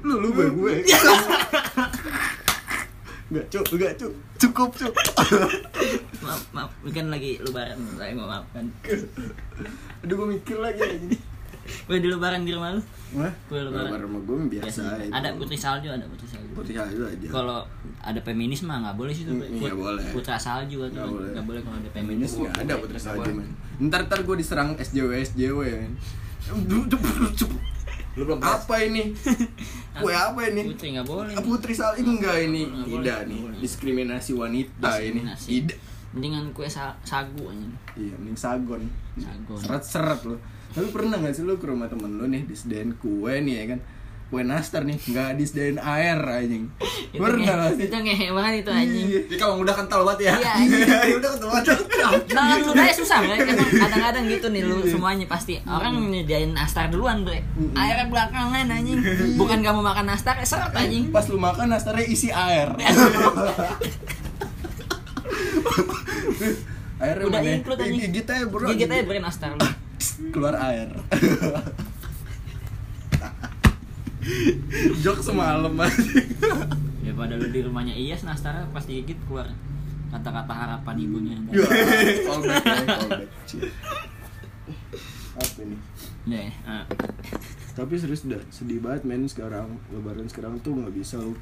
Lu 0.00 0.20
lu 0.20 0.28
gue 0.30 0.46
gue. 0.50 0.72
Enggak, 3.26 3.46
cuk, 3.50 3.66
enggak, 3.74 3.92
cuk. 3.98 4.12
Cukup, 4.38 4.70
cuk. 4.78 4.94
Maaf, 6.24 6.42
maaf, 6.54 6.70
kan 6.94 7.10
lagi 7.10 7.42
lebaran, 7.42 7.74
saya 7.98 8.14
mau 8.14 8.30
maafkan. 8.30 8.70
Aduh, 10.02 10.14
gue 10.14 10.28
mikir 10.38 10.62
lagi 10.62 10.78
ini. 10.86 11.18
Kue 11.82 11.96
di 11.96 12.06
lebaran 12.06 12.42
di 12.42 12.50
rumah 12.50 12.70
lu? 12.70 12.82
Wah, 13.12 13.32
Kue 13.46 13.60
lebaran. 13.60 13.88
lebaran 13.88 14.06
sama 14.06 14.18
gue 14.20 14.36
biasa. 14.52 14.82
itu. 14.98 15.12
Ada 15.12 15.28
putri 15.32 15.56
salju, 15.56 15.88
ada 15.88 16.04
putri 16.04 16.26
salju. 16.26 16.48
Putri 16.52 16.72
salju 16.72 17.02
aja. 17.02 17.26
Kalau 17.28 17.58
ada 18.00 18.20
feminis 18.20 18.60
mah 18.62 18.76
nggak 18.80 18.96
boleh 18.96 19.12
sih 19.12 19.22
tuh. 19.22 19.34
Nggak 19.36 19.74
boleh. 19.74 20.04
Putra 20.10 20.36
salju 20.36 20.78
atau 20.80 20.92
Nggak 20.92 21.08
boleh. 21.08 21.30
nggak 21.30 21.44
boleh 21.44 21.60
kalau 21.60 21.76
ada 21.76 21.90
Feminis 21.90 22.30
nggak 22.32 22.54
ada 22.58 22.74
putri 22.76 22.98
salju 22.98 23.30
men. 23.32 23.48
Ntar 23.78 24.00
ntar 24.04 24.20
gue 24.20 24.36
diserang 24.36 24.68
SJW 24.76 25.10
SJW. 25.24 25.60
Lu 28.16 28.24
belum? 28.24 28.40
Apa 28.40 28.80
ini? 28.80 29.12
Kue 30.00 30.12
apa 30.12 30.40
ini? 30.46 30.62
Putri 30.66 30.96
nggak 30.96 31.04
boleh. 31.04 31.32
Ah, 31.32 31.42
Putri 31.42 31.72
salju 31.72 32.00
enggak 32.02 32.36
ini? 32.42 32.64
Tidak 32.64 33.18
nih. 33.26 33.40
Diskriminasi 33.60 34.32
wanita 34.32 34.90
ini. 34.98 35.20
Diskriminasi. 35.20 35.48
Tidak. 35.52 35.78
Mendingan 36.08 36.48
kue 36.50 36.64
sa- 36.64 36.96
sagu 37.02 37.44
aja. 37.44 37.68
Iya, 37.92 38.16
mending 38.16 38.32
sagon. 38.34 38.88
Sagon. 39.20 39.58
Seret-seret 39.58 40.20
lo. 40.24 40.40
Tapi 40.76 40.92
pernah 40.92 41.16
gak 41.16 41.32
sih 41.32 41.40
lo 41.40 41.56
ke 41.56 41.64
rumah 41.64 41.88
temen 41.88 42.12
lo 42.12 42.24
nih 42.26 42.44
disediain 42.44 42.92
kue 42.94 43.32
nih 43.38 43.54
ya 43.56 43.66
kan? 43.72 43.80
Kue 44.26 44.42
nastar 44.42 44.82
nih, 44.82 44.98
nggak 44.98 45.38
disediain 45.38 45.78
air 45.78 46.18
anjing. 46.18 46.66
Itu 47.08 47.16
Pernah 47.16 47.46
nge- 47.46 47.56
gak 47.56 47.72
sih? 47.72 47.84
Itu 47.86 47.96
ngehe 47.96 48.26
banget 48.28 48.54
itu 48.58 48.70
anjing. 48.72 49.06
Iya. 49.06 49.20
Jadi 49.24 49.36
kalau 49.38 49.54
udah 49.56 49.70
kental 49.72 50.00
banget 50.02 50.20
ya. 50.20 50.34
Iya, 50.36 50.50
anjing. 50.58 50.82
Iya, 50.82 51.14
udah 51.16 51.30
kental 51.30 51.48
banget. 51.48 51.64
Nah, 52.28 52.54
lu 52.60 52.70
aja 52.72 52.92
susah. 52.92 53.18
Emang 53.18 53.38
kadang-kadang 53.72 54.24
gitu 54.28 54.46
nih 54.48 54.60
Iya. 54.60 54.68
lu 54.68 54.84
semuanya 54.84 55.26
pasti 55.26 55.58
orang 55.64 55.94
nyediain 56.04 56.50
nastar 56.52 56.86
duluan 56.86 57.22
bre. 57.22 57.40
Airnya 57.72 58.06
belakangan 58.06 58.66
anjing. 58.68 58.98
Iya. 58.98 59.34
Bukan 59.34 59.58
kamu 59.60 59.80
makan 59.80 60.06
nastar, 60.06 60.36
eh, 60.36 60.44
seret 60.44 60.70
anjing. 60.72 61.08
Pas 61.08 61.24
lu 61.24 61.38
makan 61.38 61.66
nastarnya 61.68 62.04
isi 62.04 62.28
air. 62.28 62.68
Airnya 66.96 67.24
Udah 67.26 67.40
mana? 67.40 67.50
include, 67.54 67.80
anjing. 67.80 68.00
Gigit 68.08 68.26
aja 68.26 68.44
bro. 68.44 68.66
Gigit 68.68 68.88
aja 68.88 69.02
bre 69.02 69.18
nastar 69.18 69.50
lu. 69.52 69.60
Keluar 70.32 70.54
air. 70.56 70.88
Jok 75.04 75.18
semalam 75.22 75.70
anjing. 75.70 76.26
Ya 77.06 77.14
pada 77.14 77.38
lu 77.38 77.46
di 77.54 77.62
rumahnya 77.62 77.94
Iyas 77.94 78.26
nastarnya 78.26 78.66
pas 78.74 78.82
digigit 78.82 79.14
keluar 79.30 79.46
kata-kata 80.10 80.52
harapan 80.52 80.96
ibunya. 80.98 81.36
Ya, 81.54 81.62
callback 82.26 82.64
ya, 82.66 82.76
callback. 82.82 83.30
Apa 85.36 85.60
ini? 85.62 85.76
Ya, 86.26 86.50
ah. 86.66 86.84
Tapi 87.76 87.94
serius 88.00 88.24
udah 88.26 88.40
sedih 88.50 88.80
banget 88.82 89.04
men 89.06 89.28
sekarang 89.28 89.78
Lebaran 89.92 90.26
sekarang 90.26 90.58
tuh 90.64 90.74
nggak 90.74 90.96
bisa 90.96 91.20
lu 91.20 91.36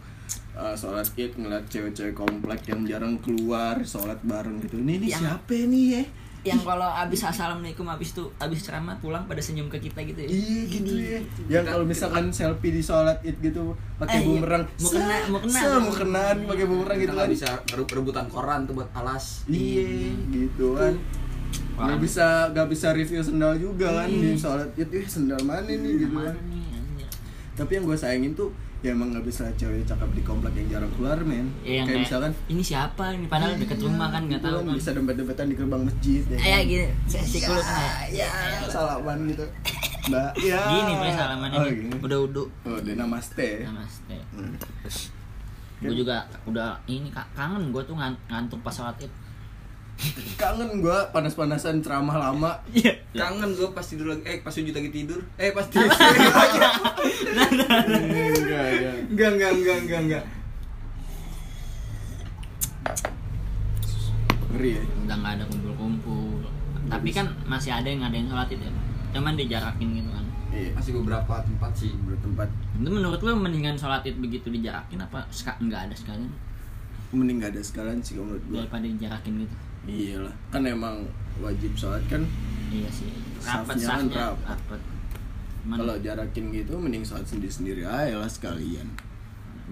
uh, 0.58 0.74
sholat 0.74 1.06
id 1.14 1.38
ngeliat 1.38 1.64
cewek-cewek 1.70 2.12
komplek 2.12 2.66
yang 2.68 2.82
jarang 2.84 3.16
keluar 3.22 3.80
sholat 3.86 4.18
bareng 4.26 4.60
gitu 4.66 4.82
ini 4.82 4.98
ini 4.98 5.06
Yang- 5.14 5.22
siapa 5.24 5.54
nih 5.54 5.84
ya 5.94 6.04
yang 6.44 6.60
kalau 6.60 6.84
abis 6.86 7.24
assalamualaikum 7.24 7.88
abis 7.88 8.12
tuh 8.12 8.28
abis 8.36 8.60
ceramah 8.62 8.94
pulang 8.96 9.24
pada 9.24 9.40
senyum 9.40 9.66
ke 9.66 9.80
kita 9.80 10.04
gitu 10.04 10.18
ya. 10.18 10.28
iya 10.28 10.60
gitu 10.66 10.92
ya 10.94 11.18
gitu. 11.18 11.40
yang 11.48 11.64
kalau 11.64 11.82
misalkan 11.82 12.28
selfie 12.28 12.68
di 12.70 12.80
sholat 12.80 13.16
id 13.22 13.40
gitu 13.40 13.72
pakai 13.96 14.14
Eh, 14.14 14.20
iya. 14.20 14.28
bumerang 14.30 14.62
Mau 14.76 14.90
kena- 14.90 15.24
mau 15.26 15.40
kena. 15.40 15.56
se- 15.56 15.80
mau 15.80 15.94
kenaan 15.94 16.36
pakai 16.44 16.66
bumerang 16.66 16.94
Kita 16.94 17.02
gitu 17.02 17.12
nggak 17.14 17.24
kan 17.24 17.32
bisa 17.32 17.48
rebut- 17.70 17.92
rebutan 17.94 18.26
koran 18.28 18.60
tuh 18.62 18.74
buat 18.74 18.90
alas. 18.92 19.42
iya 19.46 19.88
gitu 20.28 20.66
kan 20.74 20.92
nggak 21.74 21.98
bisa 21.98 22.26
nggak 22.50 22.68
bisa 22.68 22.86
review 22.92 23.20
sendal 23.20 23.56
juga 23.56 23.88
kan 23.96 24.06
Iya. 24.06 24.20
di 24.22 24.30
sholat 24.36 24.68
id 24.74 24.90
ih 24.92 25.06
sendal 25.06 25.40
mana 25.40 25.64
nih 25.64 25.92
gitu 25.98 26.12
Mana 26.12 26.28
kan 26.28 26.36
tapi 27.56 27.70
yang 27.72 27.84
gue 27.84 27.94
sayangin 27.94 28.32
tuh 28.32 28.50
ya 28.84 28.92
emang 28.92 29.16
nggak 29.16 29.24
bisa 29.24 29.48
cewek 29.56 29.80
cakep 29.82 30.10
di 30.12 30.20
komplek 30.20 30.52
yang 30.54 30.68
jarang 30.70 30.92
keluar 30.92 31.16
men. 31.24 31.48
Ya, 31.64 31.80
yang 31.80 31.88
kayak 31.88 31.88
kayak, 31.88 32.00
misalkan 32.04 32.32
ini 32.46 32.60
siapa 32.60 33.04
ini? 33.10 33.26
Padahal 33.26 33.56
deket 33.56 33.80
rumah 33.80 34.12
kan 34.12 34.28
nggak 34.28 34.44
gitu 34.44 34.48
tahu 34.52 34.58
kan 34.60 34.74
bisa 34.76 34.90
dempet-dempetan 34.92 35.46
di 35.48 35.54
gerbang 35.56 35.82
masjid 35.82 36.22
ya 36.28 36.36
ya 36.36 36.58
kan? 36.60 36.68
gitu. 36.68 36.86
Si- 37.08 37.40
kulit 37.40 37.64
kan 37.64 37.80
ya 38.12 38.28
ya 38.28 38.68
salaman 38.68 39.18
gitu. 39.24 39.44
Mbak 40.04 40.30
ya. 40.36 40.60
Gini 40.68 40.92
bre 41.00 41.10
salamannya 41.10 41.56
oh, 41.56 41.64
gini. 41.64 41.96
udah 41.96 42.18
udah 42.28 42.44
oh 42.68 42.78
dia 42.78 42.94
namaste. 42.94 43.48
Namaste. 43.64 44.16
Hmm. 44.36 44.52
gue 45.80 45.92
juga 45.96 46.24
udah 46.44 46.76
ini 46.84 47.08
Kak, 47.08 47.32
kangen 47.32 47.68
gue 47.68 47.82
tuh 47.84 47.92
ngan- 47.92 48.20
ngantuk 48.28 48.60
pas 48.60 48.72
sholat 48.72 49.00
id. 49.00 49.08
Kangen 50.34 50.82
gue 50.82 50.98
panas-panasan 51.08 51.78
ceramah 51.78 52.18
lama. 52.18 52.58
Iya. 52.68 52.98
Kangen 53.14 53.54
gue 53.54 53.68
pas 53.70 53.80
tidur 53.80 54.10
lagi 54.10 54.26
eh 54.26 54.42
pas 54.42 54.50
sujud 54.50 54.74
lagi 54.74 54.90
tidur. 54.90 55.22
Eh 55.38 55.54
pas 55.54 55.62
tidur. 55.70 55.86
Ya 55.86 56.68
enggak 59.14 59.30
enggak 59.38 59.50
enggak 59.54 59.76
enggak 59.78 60.00
enggak. 60.02 60.24
Ngeri 64.50 64.70
ya. 64.74 64.82
Udah 65.06 65.16
nggak 65.22 65.32
ada 65.38 65.44
kumpul-kumpul. 65.46 66.42
Tapi 66.90 67.08
kan 67.10 67.26
masih 67.46 67.70
ada 67.70 67.86
yang 67.86 68.02
ada 68.02 68.14
yang 68.18 68.26
sholat 68.26 68.50
id 68.50 68.60
ya. 68.60 68.72
Cuman 69.14 69.38
dijarakin 69.38 69.88
gitu 69.94 70.10
kan. 70.10 70.26
Iya. 70.50 70.70
Masih 70.74 70.92
beberapa 70.98 71.34
tempat 71.46 71.72
sih 71.74 71.90
bertempat 72.02 72.46
itu 72.74 72.90
menurut 72.90 73.22
lu 73.22 73.38
mendingan 73.38 73.78
sholat 73.78 74.02
id 74.02 74.18
begitu 74.18 74.50
dijarakin 74.50 74.98
apa 74.98 75.22
seka- 75.30 75.58
nggak 75.62 75.90
ada 75.90 75.94
sekalian? 75.94 76.30
Mending 77.14 77.38
gak 77.38 77.54
ada 77.54 77.62
sekalian 77.62 78.02
sih 78.02 78.18
kalau 78.18 78.26
menurut 78.26 78.44
gue 78.50 78.58
daripada 78.58 78.86
dijarakin 78.90 79.32
gitu. 79.46 79.54
Iyalah. 79.86 80.34
Kan 80.50 80.66
emang 80.66 81.06
wajib 81.38 81.70
sholat 81.78 82.02
kan? 82.10 82.26
Iya 82.74 82.90
sih. 82.90 83.06
Rapet 83.38 83.78
Safnya 83.78 84.10
kan 84.10 84.34
rapat. 84.34 84.80
Kalau 85.64 85.96
jarakin 86.00 86.52
gitu 86.52 86.76
mending 86.76 87.04
sholat 87.04 87.24
sendiri-sendiri 87.24 87.88
aja 87.88 88.20
lah 88.20 88.28
sekalian. 88.28 88.84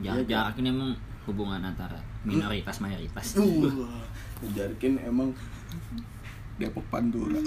Ja- 0.01 0.17
iya, 0.17 0.25
jarakin 0.25 0.73
emang 0.73 0.97
hubungan 1.29 1.61
antara 1.61 2.01
minoritas 2.25 2.81
mayoritas. 2.81 3.37
Uh. 3.37 3.69
Jarakin 4.57 4.99
emang 5.07 5.31
Depok 6.59 6.83
Pantura. 6.91 7.39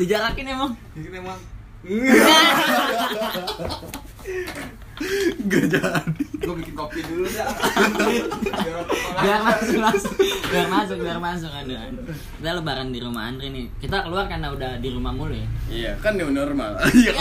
Dijarakin 0.00 0.46
emang. 0.48 0.72
Ini 0.96 1.20
emang 1.20 1.36
gak 5.50 5.64
jadi. 5.70 6.22
Gue 6.38 6.54
bikin 6.62 6.74
kopi 6.74 7.00
dulu 7.04 7.24
dah. 7.28 7.48
Biar 9.22 9.40
masuk 9.44 9.78
masuk. 9.78 10.14
Biar 10.48 10.66
masuk 10.68 10.96
biar 11.02 11.18
masuk 11.20 11.52
ada. 11.52 11.76
Kita 12.38 12.50
lebaran 12.58 12.88
di 12.90 13.00
rumah 13.02 13.30
Andre 13.30 13.50
nih. 13.50 13.66
Kita 13.78 14.06
keluar 14.06 14.26
karena 14.26 14.50
udah 14.50 14.78
di 14.82 14.88
rumah 14.90 15.12
mulu 15.14 15.34
ya. 15.34 15.48
Iya 15.68 15.92
kan 16.02 16.16
new 16.16 16.30
normal. 16.30 16.76
Iya. 16.98 17.14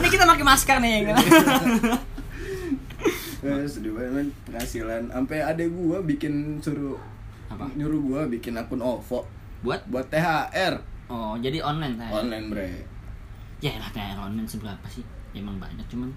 Ini 0.00 0.08
kita 0.08 0.24
pakai 0.24 0.44
masker 0.44 0.76
nih. 0.80 1.12
Eh, 3.44 3.68
sedih 3.68 3.92
banget 3.92 4.32
penghasilan. 4.48 5.12
Sampai 5.12 5.44
adek 5.44 5.68
gua 5.76 6.00
bikin 6.00 6.64
suruh 6.64 6.96
Apa? 7.52 7.68
nyuruh 7.76 8.00
gua 8.00 8.20
bikin 8.24 8.56
akun 8.56 8.80
OVO. 8.80 9.28
Buat? 9.60 9.84
Buat 9.92 10.08
THR 10.08 10.94
oh 11.08 11.34
jadi 11.40 11.60
online 11.60 11.94
tadi 12.00 12.12
online 12.12 12.46
bre. 12.48 12.68
Ya 13.60 13.76
lah 13.80 13.88
THR 13.92 14.18
online 14.20 14.48
seberapa 14.48 14.86
sih? 14.88 15.04
Emang 15.34 15.58
banyak 15.58 15.84
cuman 15.90 16.10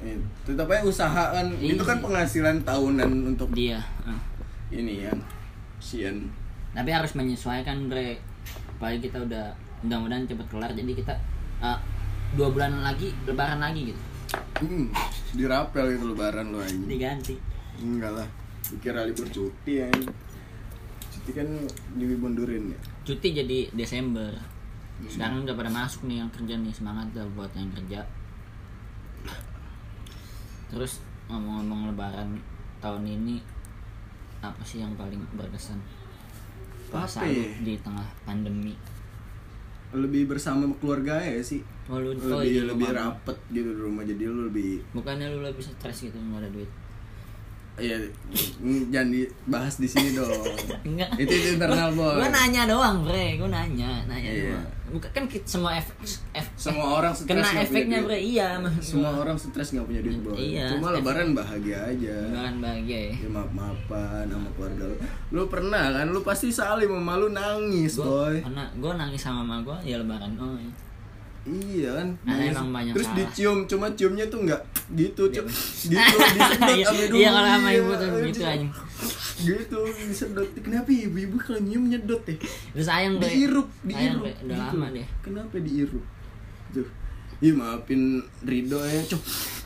itu 0.00 0.52
tapi 0.56 0.80
usaha 0.82 1.36
kan. 1.36 1.46
Iya. 1.60 1.76
itu 1.76 1.84
kan 1.84 1.98
penghasilan 2.00 2.56
tahunan 2.64 3.36
untuk 3.36 3.52
dia 3.52 3.84
eh. 4.08 4.20
ini 4.72 5.04
yang 5.04 5.20
sian 5.76 6.32
tapi 6.72 6.90
harus 6.94 7.12
menyesuaikan 7.18 7.90
bre 7.90 8.16
apalagi 8.78 9.10
kita 9.10 9.20
udah 9.26 9.52
mudah-mudahan 9.84 10.24
cepet 10.24 10.46
kelar 10.48 10.72
jadi 10.72 10.92
kita 10.96 11.14
eh, 11.60 11.78
dua 12.36 12.48
bulan 12.54 12.86
lagi 12.86 13.10
lebaran 13.26 13.58
lagi 13.58 13.90
gitu. 13.90 14.00
Hmm, 14.62 14.86
dirapel 15.34 15.98
itu 15.98 16.04
lebaran 16.14 16.54
lo 16.54 16.62
anjing. 16.62 16.86
Diganti. 16.86 17.34
Enggak 17.82 18.12
lah 18.22 18.28
dikira 18.70 19.02
libur 19.02 19.26
cuti 19.26 19.82
ya 19.82 19.90
cuti 21.10 21.30
kan 21.34 21.48
dimundurin 21.98 22.70
ya. 22.70 22.78
Cuti 23.02 23.28
jadi 23.34 23.58
Desember. 23.74 24.30
Sekarang 25.10 25.42
udah 25.42 25.56
pada 25.56 25.72
masuk 25.72 26.06
nih 26.06 26.22
yang 26.22 26.30
kerja 26.30 26.54
nih 26.60 26.70
semangat 26.76 27.08
dah 27.16 27.26
buat 27.34 27.50
yang 27.56 27.72
kerja 27.72 28.04
terus 30.70 31.02
ngomong-ngomong 31.26 31.94
lebaran 31.94 32.38
tahun 32.78 33.04
ini 33.06 33.42
apa 34.40 34.62
sih 34.64 34.80
yang 34.80 34.96
paling 34.96 35.20
berkesan 35.36 35.76
puasa 36.90 37.22
lu 37.22 37.34
ya? 37.34 37.50
di 37.60 37.74
tengah 37.78 38.06
pandemi 38.24 38.74
lebih 39.90 40.30
bersama 40.30 40.70
keluarga 40.78 41.18
ya 41.18 41.42
sih 41.42 41.60
oh, 41.90 41.98
lu, 41.98 42.14
oh, 42.14 42.40
lebih 42.40 42.70
lebih 42.70 42.88
rumah. 42.94 43.10
rapet 43.10 43.38
gitu 43.50 43.70
di 43.74 43.80
rumah 43.82 44.02
jadi 44.06 44.22
lu 44.30 44.40
lebih 44.48 44.80
bukannya 44.94 45.26
lu 45.34 45.42
lebih 45.42 45.62
stres 45.66 46.06
gitu 46.06 46.14
nggak 46.16 46.46
ada 46.46 46.50
duit 46.50 46.70
ya 47.80 47.96
mm, 48.60 48.82
jangan 48.88 49.08
dibahas 49.10 49.74
di 49.76 49.88
sini 49.88 50.12
dong. 50.12 50.30
Enggak. 50.84 51.10
Itu, 51.16 51.32
itu 51.32 51.46
internal 51.54 51.90
boy 51.90 52.16
gua 52.16 52.28
nanya 52.28 52.62
doang 52.64 53.02
bre. 53.02 53.34
Gua 53.34 53.48
nanya 53.48 54.04
nanya 54.04 54.30
Iya. 54.30 54.52
doang. 54.54 54.68
Bukan 54.90 55.10
kan 55.12 55.24
semua 55.44 55.70
efek 55.72 55.94
ef- 56.32 56.50
semua 56.54 56.98
orang 56.98 57.14
stres 57.14 57.30
kena 57.30 57.50
efeknya 57.58 57.98
bre. 58.02 58.18
Iya 58.18 58.48
semua 58.80 59.10
gua. 59.10 59.22
orang 59.22 59.36
stres 59.36 59.70
nggak 59.70 59.86
punya 59.86 60.00
duit 60.00 60.18
boy 60.20 60.34
Iya, 60.34 60.66
cuma 60.74 60.90
lebaran 60.90 61.32
bahagia 61.32 61.78
aja. 61.86 62.16
Lebaran 62.26 62.56
bahagia 62.58 62.98
ya. 63.08 63.12
Ya 63.16 63.28
maaf 63.28 63.50
maafan 63.50 64.24
sama 64.26 64.48
keluarga 64.52 64.84
lu. 64.86 64.96
Lu 65.30 65.42
pernah 65.46 65.84
kan? 65.90 66.06
Lu 66.06 66.20
pasti 66.20 66.50
salim 66.50 66.90
sama 66.90 67.16
lu 67.16 67.30
nangis 67.30 67.96
gua 67.96 68.28
boy. 68.28 68.36
karena 68.40 68.64
gua 68.76 68.92
nangis 68.96 69.20
sama 69.20 69.40
mama 69.40 69.62
gua 69.62 69.78
ya 69.80 69.96
lebaran 69.96 70.34
oh 70.36 70.54
iya. 70.54 70.70
Iya 71.48 71.88
kan? 71.96 72.08
Nah, 72.20 72.36
emang 72.36 72.68
banyak 72.68 72.92
terus 72.92 73.08
salah. 73.08 73.18
dicium 73.24 73.58
cuma 73.64 73.86
ciumnya 73.96 74.28
tuh 74.28 74.44
nggak 74.44 74.60
gitu 74.92 75.22
cium 75.32 75.46
gitu 75.86 76.16
disedot 76.36 76.68
Iya, 76.70 76.86
iya 77.10 77.28
kalau 77.30 77.48
sama 77.48 77.68
iya, 77.68 77.80
ibu 77.80 77.90
tuh 77.94 78.08
gitu 78.28 78.40
iya. 78.40 78.52
aja. 78.54 78.66
Gitu 79.40 79.78
disedot. 80.04 80.48
Kenapa 80.60 80.88
ibu-ibu 80.90 81.36
kalau 81.40 81.60
nyium 81.60 81.88
nyedot 81.88 82.20
ya? 82.22 82.36
Terus 82.76 82.86
sayang 82.86 83.16
bre 83.16 83.32
diirup 83.32 83.68
diirup 83.80 84.20
udah 84.20 84.36
gitu. 84.36 84.76
lama 84.76 84.86
deh 84.92 85.06
kenapa 85.20 85.56
diirup 85.56 86.04
tuh 86.70 86.88
Ih 87.40 87.56
maafin 87.56 88.20
Rido 88.44 88.76
ya 88.84 89.00
cok 89.00 89.22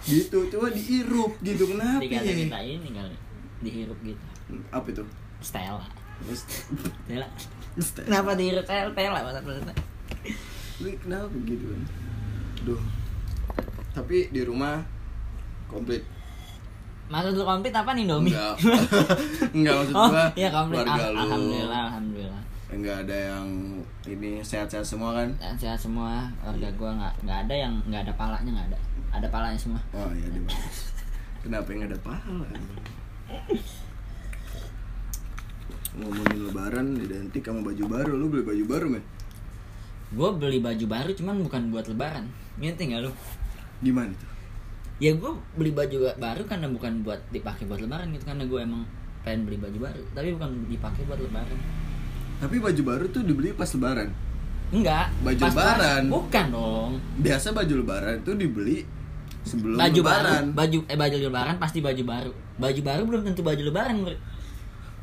gitu 0.06 0.38
coba 0.46 0.70
diirup 0.70 1.32
gitu. 1.42 1.74
Kenapa 1.74 1.98
dikata 1.98 2.22
ya? 2.22 2.34
minta 2.38 2.58
ini 2.62 2.88
kali 2.94 3.16
dihirup 3.66 3.98
gitu. 4.06 4.24
Apa 4.70 4.86
itu? 4.94 5.02
Stella. 5.42 5.82
Terus- 6.22 6.46
Stella. 7.02 7.26
Terus- 7.74 8.06
kenapa 8.06 8.38
dihirup? 8.38 8.62
Stella 8.62 8.94
Stella 8.94 9.74
Lu 10.82 10.88
kenapa 10.98 11.30
gitu 11.46 11.64
kan 11.70 11.82
Duh. 12.64 12.82
Tapi 13.94 14.34
di 14.34 14.42
rumah 14.42 14.82
Komplit. 15.70 16.02
Maksud 17.04 17.36
lu 17.36 17.44
komplit 17.44 17.74
apa 17.74 17.92
nih 17.92 18.08
Domi? 18.08 18.32
Enggak. 18.32 18.56
Enggak 19.56 19.74
maksud 19.76 19.94
oh 19.94 20.08
gua 20.08 20.26
iya 20.32 20.48
komplit. 20.48 20.80
Keluarga 20.86 21.04
Al- 21.04 21.12
lu. 21.12 21.20
alhamdulillah 21.20 21.80
alhamdulillah. 21.90 22.42
Enggak 22.72 22.96
ada 23.06 23.16
yang 23.34 23.46
Ini 24.04 24.44
sehat-sehat 24.44 24.84
semua 24.84 25.16
kan? 25.16 25.28
Sehat 25.56 25.76
semua. 25.80 26.28
Keluarga 26.40 26.68
gua 26.76 26.90
nggak 26.96 27.14
nggak 27.28 27.38
ada 27.48 27.54
yang 27.54 27.74
nggak 27.88 28.02
ada 28.08 28.12
palanya 28.16 28.50
nggak 28.56 28.68
ada. 28.72 28.78
Ada 29.20 29.26
palanya 29.28 29.58
semua. 29.60 29.80
Oh 29.92 30.08
iya 30.16 30.28
di 30.32 30.40
Kenapa 31.44 31.68
yang 31.76 31.82
ada 31.92 31.98
pahala 32.00 32.46
Ngomongin 35.94 36.40
lebaran 36.50 36.86
identik 36.98 37.44
sama 37.44 37.60
baju 37.62 37.84
baru. 37.84 38.12
Lu 38.16 38.26
beli 38.32 38.42
baju 38.48 38.64
baru 38.64 38.86
men 38.96 39.04
gue 40.10 40.28
beli 40.34 40.58
baju 40.58 40.84
baru 40.84 41.10
cuman 41.10 41.36
bukan 41.40 41.62
buat 41.68 41.86
lebaran. 41.86 42.28
Ngerti 42.56 42.82
nggak 42.86 43.00
lu? 43.00 43.12
Gimana 43.80 44.12
tuh 44.12 44.30
ya 44.96 45.10
gue 45.10 45.26
beli 45.52 45.70
baju 45.70 45.96
baru 46.14 46.42
karena 46.44 46.70
bukan 46.70 47.02
buat 47.02 47.18
dipakai 47.28 47.66
buat 47.66 47.78
lebaran 47.78 48.14
gitu 48.14 48.24
karena 48.24 48.46
gue 48.46 48.56
emang 48.56 48.86
pengen 49.20 49.42
beli 49.42 49.58
baju 49.58 49.78
baru 49.82 50.02
tapi 50.14 50.30
bukan 50.32 50.50
dipakai 50.66 51.02
buat 51.04 51.18
lebaran. 51.18 51.58
Tapi 52.36 52.56
baju 52.58 52.82
baru 52.84 53.04
tuh 53.08 53.22
dibeli 53.22 53.50
pas 53.50 53.66
lebaran? 53.68 54.08
Enggak 54.70 55.06
Baju 55.20 55.40
pas- 55.40 55.50
pas- 55.50 55.54
lebaran. 55.56 56.02
bukan 56.08 56.46
dong. 56.48 56.92
Biasa 57.18 57.50
baju 57.50 57.74
lebaran 57.76 58.16
tuh 58.22 58.34
dibeli 58.34 58.86
Sebelum 59.42 59.76
baju 59.76 60.00
lebaran. 60.00 60.44
baru 60.46 60.56
baju 60.56 60.78
eh 60.86 60.96
baju 60.96 61.16
lebaran 61.20 61.56
pasti 61.58 61.78
baju 61.80 62.02
baru. 62.02 62.32
Baju 62.54 62.80
baru 62.80 63.02
belum 63.04 63.22
tentu 63.24 63.42
baju 63.42 63.62
lebaran 63.62 63.94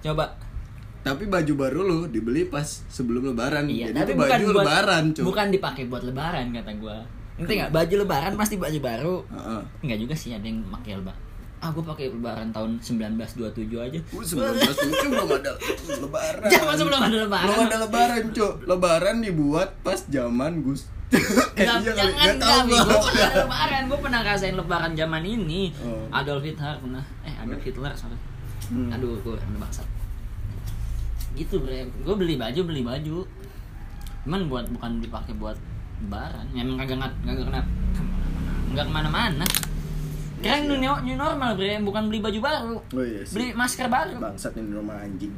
coba 0.01 0.25
Tapi 1.01 1.23
baju 1.25 1.53
baru 1.55 1.79
lu 1.81 1.99
dibeli 2.05 2.45
pas 2.45 2.63
sebelum 2.87 3.25
lebaran. 3.27 3.65
iya 3.65 3.89
Jadi 3.89 3.97
tapi 3.97 4.11
itu 4.11 4.19
bukan 4.19 4.29
baju 4.31 4.45
buat, 4.45 4.57
lebaran, 4.59 5.03
cuy. 5.11 5.23
bukan 5.25 5.47
dipakai 5.49 5.83
buat 5.85 6.03
lebaran 6.03 6.45
kata 6.51 6.71
gue 6.73 6.97
ngerti 7.33 7.53
nggak 7.57 7.71
baju 7.71 7.95
lebaran 7.97 8.31
pasti 8.35 8.55
baju 8.55 8.79
baru 8.79 9.15
Heeh. 9.27 9.61
Enggak 9.81 9.97
juga 9.99 10.13
sih 10.13 10.29
ada 10.29 10.43
yang 10.43 10.61
pakai 10.69 10.93
lebaran 10.95 11.21
ah 11.57 11.69
gue 11.69 11.83
pakai 11.83 12.05
lebaran 12.09 12.47
tahun 12.49 12.71
1927 12.77 13.29
aja 13.77 13.99
Uh, 14.09 14.21
19 14.21 14.61
lucu 14.83 15.07
belum 15.07 15.29
ada 15.31 15.51
lebaran. 15.95 16.49
Jangan 16.49 16.75
sebelum 16.75 16.99
ada 16.99 17.17
lebaran. 17.19 17.45
Belum 17.47 17.61
ada 17.63 17.77
lebaran, 17.79 18.21
Cuk. 18.31 18.53
Lebaran 18.65 19.15
dibuat 19.19 19.69
pas 19.79 19.99
zaman 20.03 20.61
Gus. 20.61 20.85
Eh, 21.51 21.61
Jangan, 21.61 21.83
iya 21.83 21.93
jangan 21.93 22.33
Nggak 22.33 22.49
kami, 22.57 22.71
gua. 22.71 22.85
gue 22.87 22.99
pernah 23.03 23.31
lebaran, 23.37 23.81
gue 23.83 23.99
pernah 23.99 24.19
ngerasain 24.21 24.55
lebaran 24.55 24.91
zaman 24.95 25.21
ini 25.23 25.61
Oh. 25.77 26.07
Adolf 26.09 26.41
Hitler 26.41 26.75
pernah, 26.77 27.03
eh 27.21 27.33
Adolf 27.35 27.61
Hitler 27.61 27.93
sorry 27.93 28.17
Hmm. 28.69 28.87
Aduh, 28.89 29.19
gue 29.19 29.35
bangsat 29.53 29.83
Gitu 31.35 31.55
bre, 31.59 31.87
gue 31.87 32.15
beli 32.15 32.35
baju, 32.35 32.61
beli 32.67 32.81
baju. 32.83 33.17
Cuman 34.27 34.41
buat 34.51 34.65
bukan 34.69 35.01
dipakai 35.01 35.33
buat 35.35 35.57
lebaran. 36.03 36.45
Memang 36.53 36.77
kagak 36.81 36.97
ngat- 37.01 37.19
kagak 37.25 37.45
kena 37.49 37.61
nggak 38.71 38.85
ke 38.87 38.93
mana-mana. 38.93 39.45
Keren 40.41 40.65
new, 40.65 40.95
new 41.05 41.17
normal 41.17 41.53
bre. 41.53 41.77
Bukan 41.81 42.09
beli 42.09 42.19
baju 42.19 42.39
baru. 42.41 42.75
Oh 42.81 43.05
iya 43.05 43.21
sih. 43.21 43.33
beli 43.37 43.47
masker 43.53 43.87
baru. 43.87 44.17
Bangsat 44.17 44.57
ini 44.57 44.73
rumah 44.73 44.97
anjing. 45.01 45.33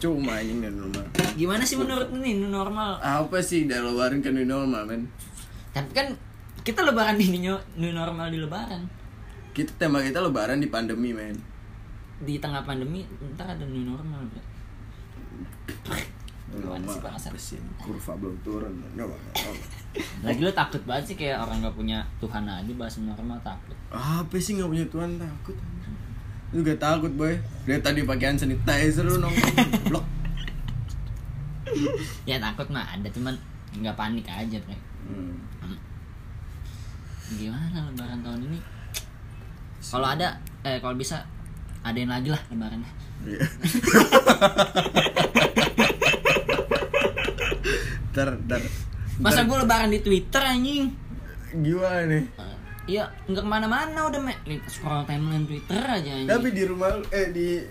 Cuma 0.00 0.38
anjing 0.40 0.64
dan 0.64 0.74
rumah. 0.80 1.04
gimana 1.36 1.62
sih 1.64 1.76
menurut 1.76 2.08
nih 2.14 2.40
new 2.40 2.48
normal? 2.48 2.96
Apa 3.00 3.44
sih 3.44 3.68
dari 3.68 3.84
lebaran 3.84 4.24
ke 4.24 4.32
new 4.32 4.48
normal, 4.48 4.88
men? 4.88 5.08
tapi 5.70 5.92
kan 5.94 6.18
kita 6.66 6.82
lebaran 6.82 7.14
di 7.14 7.30
new, 7.30 7.54
new 7.78 7.92
normal 7.94 8.26
di 8.32 8.42
lebaran. 8.42 8.90
Kita 9.54 9.76
tema 9.78 10.02
kita 10.02 10.18
lebaran 10.18 10.58
di 10.58 10.66
pandemi, 10.66 11.12
men. 11.12 11.36
di 12.20 12.36
tengah 12.36 12.68
pandemi 12.68 13.00
ntar 13.32 13.56
ada 13.56 13.64
new 13.64 13.80
normal 13.80 14.28
bre 14.28 14.49
Gimana 16.50 17.14
sih? 17.38 17.58
Kurva 17.78 18.12
belum 18.18 18.36
turun. 18.42 18.74
Enggak, 18.94 19.06
lagi 20.22 20.40
lu 20.42 20.50
takut 20.50 20.82
banget 20.86 21.14
sih 21.14 21.16
kayak 21.18 21.42
orang 21.42 21.62
nggak 21.62 21.74
punya 21.78 21.98
Tuhan 22.18 22.46
aja 22.46 22.72
bahas 22.78 22.94
normal 23.02 23.38
takut 23.42 23.74
Apa 23.90 24.34
sih 24.38 24.54
nggak 24.58 24.70
punya 24.70 24.86
Tuhan 24.86 25.10
takut? 25.18 25.56
Lu 26.50 26.66
gak 26.66 26.82
takut, 26.82 27.10
boy. 27.14 27.34
Dari 27.62 27.78
tadi 27.78 28.02
pakaian 28.02 28.34
sanitizer 28.34 29.06
lu 29.06 29.22
nongkrong 29.22 29.70
blok. 29.86 30.02
ya 32.26 32.42
takut 32.42 32.66
mah 32.74 32.82
ada 32.82 33.06
cuman 33.14 33.30
nggak 33.78 33.94
panik 33.94 34.26
aja 34.26 34.58
bre 34.66 34.74
Hmm. 35.00 35.38
gimana 37.34 37.82
lebaran 37.90 38.22
tahun 38.22 38.46
ini 38.46 38.58
kalau 39.80 40.06
ada 40.06 40.38
eh 40.62 40.78
kalau 40.78 40.94
bisa 40.94 41.18
adain 41.82 42.06
lagi 42.06 42.30
lah 42.30 42.38
lebarannya 42.50 42.86
Iya. 43.22 43.44
Ntar, 48.10 48.28
ntar. 48.42 48.60
masa 49.16 49.44
gue 49.44 49.52
lebaran 49.54 49.88
di 49.88 50.00
twitter 50.00 50.42
anjing 50.42 50.90
Gimana 51.52 52.06
nih? 52.06 52.24
Eh, 52.30 52.54
Iya, 52.88 53.06
nggak 53.24 53.44
ke 53.44 53.48
mana-mana 53.48 54.08
udah 54.08 54.18
me 54.18 54.34
scroll 54.66 55.04
timeline 55.04 55.44
Twitter 55.44 55.78
aja 55.78 56.10
anjing. 56.10 56.26
Tapi 56.26 56.48
di 56.50 56.62
rumah 56.64 56.90
eh 57.08 57.28
di 57.28 57.62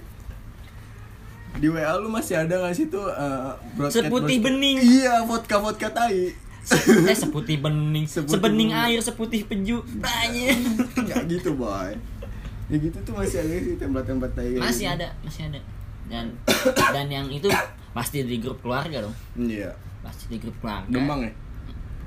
di 1.58 1.68
WA 1.68 1.92
lu 1.98 2.08
masih 2.08 2.40
ada 2.40 2.56
gak 2.58 2.72
sih 2.74 2.88
tuh 2.88 3.04
uh, 3.04 3.52
broadcast- 3.74 4.00
Seputih 4.00 4.40
broadcast- 4.40 4.46
bening. 4.48 4.78
Iya, 4.80 5.26
vodka 5.26 5.58
vodka 5.58 5.88
tai. 5.90 6.32
eh 7.04 7.18
seputih 7.18 7.58
bening, 7.58 8.06
Seputih 8.06 8.32
sebening 8.32 8.70
bening. 8.70 8.86
air, 8.86 9.00
seputih 9.02 9.42
peju. 9.44 9.84
Banyak. 9.98 10.56
Gak 11.04 11.22
gitu, 11.28 11.52
boy. 11.54 12.00
Ya 12.70 12.78
gitu 12.78 12.98
tuh 13.02 13.14
masih 13.18 13.42
ada 13.42 13.56
sih 13.58 13.76
tempat-tempat 13.76 14.30
tai. 14.32 14.54
kayak 14.54 14.62
masih 14.62 14.86
gitu. 14.86 14.96
ada, 14.96 15.08
masih 15.26 15.42
ada. 15.50 15.60
Dan 16.06 16.26
dan 16.94 17.08
yang 17.10 17.28
itu 17.28 17.50
pasti 17.92 18.22
di 18.22 18.38
grup 18.38 18.62
keluarga 18.62 19.02
dong. 19.02 19.16
Iya. 19.36 19.74
Pasti 20.00 20.30
di 20.30 20.38
grup 20.38 20.54
keluarga. 20.62 20.86
Demang 20.88 21.26
ya? 21.26 21.34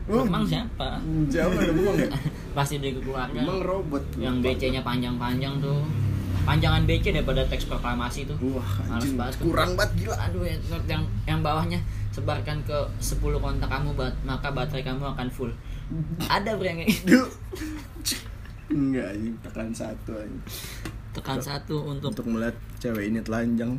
Demang 0.02 0.42
siapa? 0.42 0.99
Jauh 1.31 1.54
Demang 1.54 1.95
ya? 1.95 2.11
Pasti 2.59 2.78
di 2.78 2.90
grup 2.90 3.11
keluarga. 3.11 3.38
Demang 3.38 3.62
robot. 3.62 4.02
yang 4.19 4.38
BC-nya 4.38 4.83
panjang-panjang 4.83 5.59
tuh. 5.59 5.83
Panjangan 6.42 6.83
BC 6.90 7.14
daripada 7.14 7.47
teks 7.47 7.71
proklamasi 7.71 8.26
tuh. 8.26 8.35
Wah, 8.50 8.66
anjing. 8.90 9.14
banget. 9.14 9.38
Kurang 9.38 9.78
banget 9.78 9.95
gila. 10.02 10.16
Aduh 10.26 10.42
ya, 10.42 10.59
yang 10.90 11.02
yang 11.23 11.38
bawahnya 11.38 11.78
sebarkan 12.11 12.59
ke 12.66 12.75
10 12.99 13.19
kontak 13.38 13.71
kamu 13.71 13.95
bat- 13.95 14.19
maka 14.26 14.50
baterai 14.50 14.83
kamu 14.83 15.07
akan 15.07 15.26
full. 15.31 15.50
Ada 16.35 16.59
bro 16.59 16.66
yang 16.66 16.83
gitu. 16.83 17.23
Enggak, 18.73 19.07
anjing 19.12 19.37
tekan 19.45 19.69
satu 19.71 20.12
anjing. 20.17 20.45
tekan 21.12 21.37
satu 21.37 21.76
untuk 21.93 22.09
Untuk 22.09 22.25
melihat 22.25 22.57
cewek 22.81 23.12
ini 23.12 23.21
telanjang. 23.21 23.76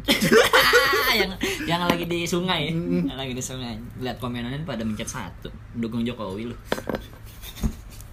yang 1.19 1.33
yang 1.65 1.81
lagi 1.89 2.05
di 2.05 2.29
sungai, 2.29 2.69
yang 2.69 3.17
lagi 3.17 3.33
di 3.33 3.41
sungai. 3.41 3.73
Lihat 3.97 4.21
komenannya 4.21 4.61
pada 4.61 4.85
mencet 4.85 5.09
satu, 5.09 5.49
dukung 5.73 6.05
Jokowi 6.05 6.53
lu. 6.53 6.57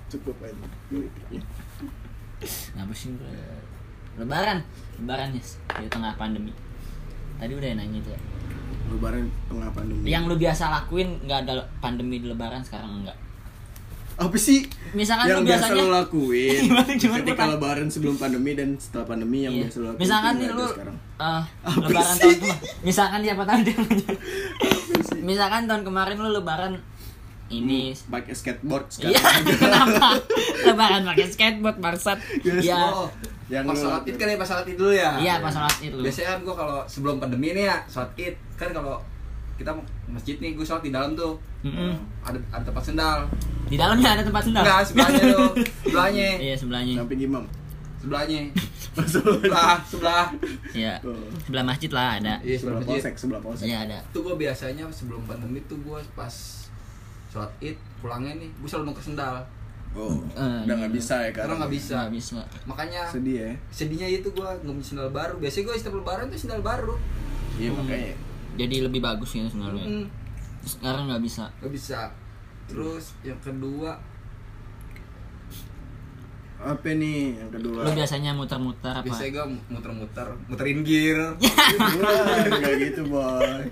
Cukup 0.08 0.40
aja. 0.40 0.56
Ngapa 2.72 2.92
sih? 2.96 3.12
Lebaran, 4.16 4.64
lebaran 4.96 5.36
yes, 5.36 5.60
di 5.76 5.86
tengah 5.92 6.16
pandemi. 6.16 6.56
Tadi 7.36 7.52
udah 7.52 7.76
nanya 7.76 8.00
tuh. 8.00 8.16
Lebaran 8.88 9.28
tengah 9.52 9.68
pandemi. 9.76 10.08
Yang 10.08 10.22
lu 10.32 10.36
biasa 10.40 10.72
lakuin 10.72 11.20
nggak 11.28 11.44
ada 11.44 11.68
pandemi 11.84 12.24
di 12.24 12.26
lebaran 12.32 12.64
sekarang 12.64 13.04
enggak? 13.04 13.16
Apa 14.20 14.36
sih 14.36 14.68
Misalkan 14.90 15.24
yang 15.24 15.40
lu 15.40 15.48
biasa 15.48 15.64
biasanya 15.66 15.80
lo 15.80 15.92
lakuin 15.94 16.60
Gimana, 16.66 16.92
gimana, 16.92 17.18
ketika 17.22 17.44
lebaran 17.48 17.88
sebelum 17.88 18.14
pandemi 18.14 18.52
dan 18.52 18.76
setelah 18.76 19.06
pandemi 19.06 19.38
yang 19.40 19.54
Iya. 19.54 19.62
biasa 19.64 19.76
lo 19.76 19.84
lakuin 19.86 20.00
Misalkan 20.00 20.32
nih 20.34 20.46
lu 20.46 20.60
ada 20.60 20.68
sekarang 20.68 20.96
eh, 20.98 21.42
Apa 21.62 21.78
lebaran 21.80 22.04
sih? 22.10 22.20
tahun 22.20 22.36
kemarin. 22.36 22.58
Misalkan 22.82 23.18
siapa 23.22 23.42
tahu 23.44 23.58
dia? 23.62 23.76
Misalkan 25.22 25.62
tahun 25.64 25.82
kemarin 25.82 26.16
lu 26.18 26.30
lebaran 26.32 26.72
ini 27.50 27.90
pakai 28.06 28.30
skateboard 28.32 28.86
Iya, 29.00 29.10
sekarang 29.10 29.42
kenapa? 29.58 30.08
Lebaran 30.62 31.02
pakai 31.04 31.26
skateboard 31.26 31.78
bangsat. 31.78 32.18
Yes, 32.40 32.62
Iya. 32.62 32.78
Oh, 32.94 33.10
Yang 33.48 33.64
pas 33.64 33.74
lu 33.74 33.82
sholat 33.82 34.02
id 34.04 34.14
kan 34.14 34.26
ya 34.26 34.36
pas 34.36 34.46
sholat 34.46 34.64
id 34.64 34.76
dulu 34.76 34.92
ya 34.92 35.10
Iya, 35.18 35.34
pas 35.38 35.50
sholat 35.50 35.76
id 35.80 35.90
dulu. 35.90 36.02
biasanya 36.04 36.28
kan 36.28 36.38
gue 36.40 36.54
kalau 36.56 36.78
sebelum 36.86 37.16
pandemi 37.18 37.50
nih 37.50 37.66
ya 37.66 37.76
sholat 37.84 38.10
id 38.14 38.36
kan 38.54 38.70
kalau 38.70 39.02
kita 39.60 39.76
masjid 40.08 40.36
nih 40.36 40.56
gue 40.56 40.64
sholat 40.64 40.80
di 40.80 40.88
dalam 40.88 41.12
tuh. 41.12 41.36
Mm-mm. 41.60 41.92
ada 42.24 42.40
ada 42.48 42.64
tempat 42.64 42.80
sendal. 42.82 43.28
Di 43.68 43.76
dalamnya 43.76 44.16
ada 44.16 44.24
tempat 44.24 44.42
sendal. 44.42 44.64
enggak 44.64 44.80
sebelahnya 44.82 45.22
tuh. 45.30 45.50
Sebelahnya. 45.84 46.28
Iya, 46.40 46.54
sebelahnya. 46.56 46.94
samping 46.96 47.20
imam? 47.20 47.44
Sebelahnya. 48.00 48.40
Sebelah. 49.12 49.76
Sebelah 49.84 50.26
Iya. 50.72 50.94
Sebelah 51.42 51.64
masjid 51.64 51.90
lah 51.90 52.16
ada. 52.16 52.34
iya 52.40 52.56
sebelah 52.56 52.80
sebelah 52.80 52.80
masjid. 52.80 52.90
polsek 52.96 53.14
sebelah 53.14 53.40
polsek. 53.40 53.64
Iya, 53.68 53.78
ada. 53.84 53.98
tuh 54.10 54.20
gue 54.22 54.34
biasanya 54.34 54.84
sebelum 54.88 55.20
pandemi 55.28 55.60
tuh 55.68 55.78
gue 55.78 56.00
pas 56.10 56.32
sholat 57.28 57.52
id 57.60 57.76
pulangnya 58.00 58.34
nih 58.34 58.48
gue 58.50 58.66
selalu 58.66 58.90
nuker 58.90 59.04
sendal. 59.04 59.36
Oh 59.90 60.22
Eh, 60.30 60.38
udah 60.38 60.64
iya. 60.64 60.74
nggak 60.80 60.92
bisa 60.92 61.14
ya 61.20 61.30
karena 61.30 61.52
nggak 61.60 61.72
bisa. 61.72 61.94
Nggak 62.00 62.14
bisa. 62.14 62.38
makanya 62.64 63.02
sedih 63.06 63.36
ya. 63.36 63.50
sedihnya 63.68 64.08
itu 64.08 64.28
gue 64.28 64.42
nggak 64.42 64.64
punya 64.64 64.86
sendal 64.86 65.10
baru. 65.10 65.34
Biasanya 65.36 65.64
gue 65.66 65.74
setiap 65.76 65.94
lebaran 65.94 66.26
tuh 66.26 66.38
sendal 66.38 66.60
baru. 66.60 66.94
Iya 67.54 67.70
makanya 67.70 68.14
Jadi 68.54 68.76
lebih 68.80 68.98
bagus 68.98 69.30
ya 69.32 69.44
sebenarnya. 69.44 69.84
Mm, 69.84 70.06
Sekarang 70.60 71.06
nggak 71.06 71.22
bisa. 71.22 71.44
nggak 71.58 71.72
bisa 71.72 72.00
terus 72.66 73.18
yang 73.20 73.34
kedua 73.40 73.98
apa 76.60 76.86
nih 76.86 77.34
yang 77.34 77.50
kedua 77.50 77.82
Lu 77.82 77.90
biasanya 77.90 78.30
muter-muter 78.30 78.92
apa? 78.92 79.02
biasanya 79.02 79.30
gue 79.32 79.46
muter-muter 79.66 80.28
muterin 80.46 80.84
gear 80.84 81.34
nggak 82.52 82.74
gitu 82.78 83.08
boy 83.08 83.64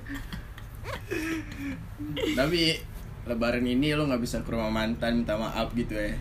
tapi 2.33 2.81
lebaran 3.23 3.63
ini 3.63 3.93
lo 3.93 4.09
nggak 4.09 4.19
bisa 4.19 4.41
ke 4.41 4.51
rumah 4.51 4.73
mantan 4.73 5.21
minta 5.21 5.37
maaf 5.37 5.71
gitu 5.77 5.93
ya 5.95 6.17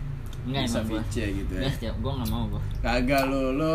Enggak 0.47 0.61
bisa 0.63 0.79
vice 0.81 1.23
gitu 1.35 1.51
ya 1.51 1.59
Enggak, 1.59 1.71
setiap 1.75 1.95
gua 1.99 2.11
nggak 2.15 2.29
mau 2.29 2.43
gua. 2.47 2.61
kagak 2.79 3.21
lo 3.25 3.41
lo 3.53 3.73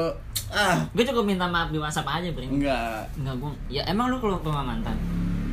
ah 0.48 0.74
Gue 0.90 1.02
cukup 1.02 1.22
minta 1.22 1.44
maaf 1.44 1.68
di 1.68 1.76
WhatsApp 1.76 2.06
aja, 2.10 2.26
Bring. 2.30 2.48
enggak 2.54 3.02
Enggak, 3.14 3.34
gua. 3.38 3.50
Ya 3.68 3.82
emang 3.84 4.08
lu 4.08 4.16
ke 4.16 4.24
rumah 4.24 4.62
mantan. 4.62 4.94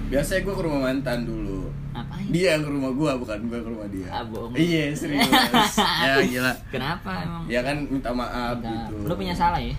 biasanya 0.08 0.40
gue 0.42 0.52
ke 0.52 0.62
rumah 0.64 0.80
mantan 0.86 1.18
dulu 1.22 1.70
Ngapain? 1.92 2.26
dia 2.30 2.46
yang 2.52 2.62
ke 2.62 2.70
rumah 2.72 2.90
gua 2.92 3.10
bukan 3.16 3.38
gua 3.46 3.60
ke 3.60 3.68
rumah 3.70 3.88
dia 3.88 4.08
Ah, 4.10 4.22
bohong. 4.24 4.52
iya 4.54 4.90
serius 4.92 5.24
ya 6.02 6.18
gila 6.20 6.52
Kenapa 6.68 7.10
emang? 7.20 7.44
ya 7.46 7.60
kan 7.62 7.76
minta 7.84 8.10
maaf 8.10 8.56
Minta- 8.58 8.90
gitu 8.90 8.96
Lu 9.04 9.14
punya 9.14 9.32
salah 9.32 9.60
ya? 9.60 9.72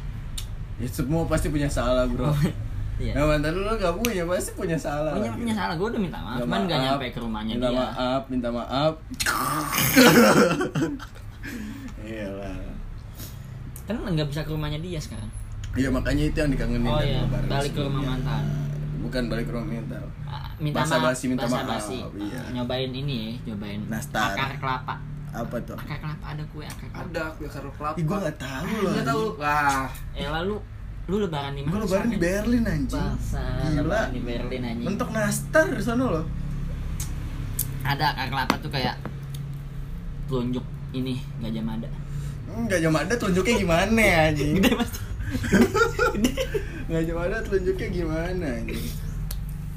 ya 0.77 0.87
semua 0.87 1.25
pasti 1.25 1.49
punya 1.49 1.67
salah 1.67 2.05
bro 2.05 2.29
Iya. 3.01 3.17
Nah, 3.17 3.25
mantan 3.27 3.57
lu 3.57 3.65
gak 3.73 3.91
punya 3.97 4.23
pasti 4.23 4.53
punya 4.53 4.77
salah 4.77 5.11
Punya, 5.11 5.33
punya 5.33 5.51
salah, 5.51 5.73
gue 5.73 5.83
udah 5.89 5.99
minta 5.99 6.15
maaf, 6.21 6.37
Minta 6.37 6.45
cuman 6.45 6.61
gak 6.63 6.79
nyampe 6.85 7.05
ke 7.09 7.19
rumahnya 7.19 7.53
minta 7.57 7.67
dia. 7.67 7.75
maaf 7.81 8.23
minta 8.29 8.49
maaf 8.53 8.93
Iyalah. 12.11 12.59
Kan 13.87 13.95
nggak 14.05 14.27
bisa 14.27 14.43
ke 14.43 14.51
rumahnya 14.51 14.79
dia 14.79 14.99
sekarang. 14.99 15.31
Iya 15.71 15.87
makanya 15.89 16.25
itu 16.25 16.37
yang 16.37 16.51
dikangenin 16.51 16.83
Oh, 16.85 16.99
iya. 16.99 17.23
Balik 17.47 17.71
ke 17.73 17.81
rumah 17.81 18.03
mantan. 18.05 18.43
Bukan 19.01 19.23
balik 19.27 19.47
ke 19.47 19.53
rumah 19.55 19.71
mantan. 19.71 20.03
Ah, 20.27 20.51
Minta 20.59 20.83
maaf, 20.83 20.91
Basa-basi 20.91 21.25
minta 21.27 21.47
maaf, 21.47 21.63
basa-basi. 21.65 21.99
iya. 22.21 22.43
Ah, 22.43 22.51
Nyobain 22.53 22.91
ini 22.91 23.15
ya, 23.17 23.31
nyobain 23.49 23.81
Nastar. 23.87 24.35
akar 24.35 24.59
kelapa. 24.59 24.95
Apa 25.31 25.57
tuh? 25.63 25.79
Akar 25.79 25.97
kelapa 25.97 26.25
ada 26.27 26.43
kue 26.51 26.65
akar 26.67 26.85
kelapa. 26.85 27.07
ada 27.07 27.21
aku 27.25 27.39
yang 27.41 27.53
karo 27.53 27.71
kelapa 27.73 27.97
Ih 27.97 28.05
gua 28.05 28.19
gak 28.21 28.37
tahu 28.37 28.67
loh. 28.77 28.93
nggak 28.93 29.07
tahu 29.07 29.23
wah 29.39 29.87
Eh 30.13 30.27
lalu 30.29 30.55
lu 31.07 31.17
lebaran 31.21 31.53
di 31.55 31.63
mana? 31.63 31.73
Gua 31.73 31.81
lebaran 31.81 32.09
di? 32.09 32.19
Berlin 32.19 32.65
anjing. 32.65 32.99
Bangsa, 33.01 33.43
Gila. 33.65 33.79
lebaran 33.79 34.11
di 34.11 34.21
Berlin 34.21 34.63
anjing. 34.65 34.87
Mentok 34.87 35.11
nastar 35.11 35.67
di 35.71 35.83
sana 35.83 36.05
loh. 36.09 36.25
Ada 37.81 38.05
akar 38.13 38.27
kelapa 38.29 38.55
tuh 38.59 38.71
kayak 38.71 38.97
telunjuk 40.27 40.63
ini 40.93 41.15
Gajah 41.39 41.63
Mada. 41.63 41.89
Enggak 42.51 42.79
jam 42.81 42.93
ada 42.93 43.15
telunjuknya 43.15 43.55
gimana 43.59 44.03
anjing? 44.27 44.51
Gede 44.57 44.71
pasti. 44.75 45.01
Enggak 46.87 47.03
jam 47.05 47.17
ada 47.19 47.37
telunjuknya 47.41 47.89
gimana 47.89 48.47
anjing? 48.57 48.85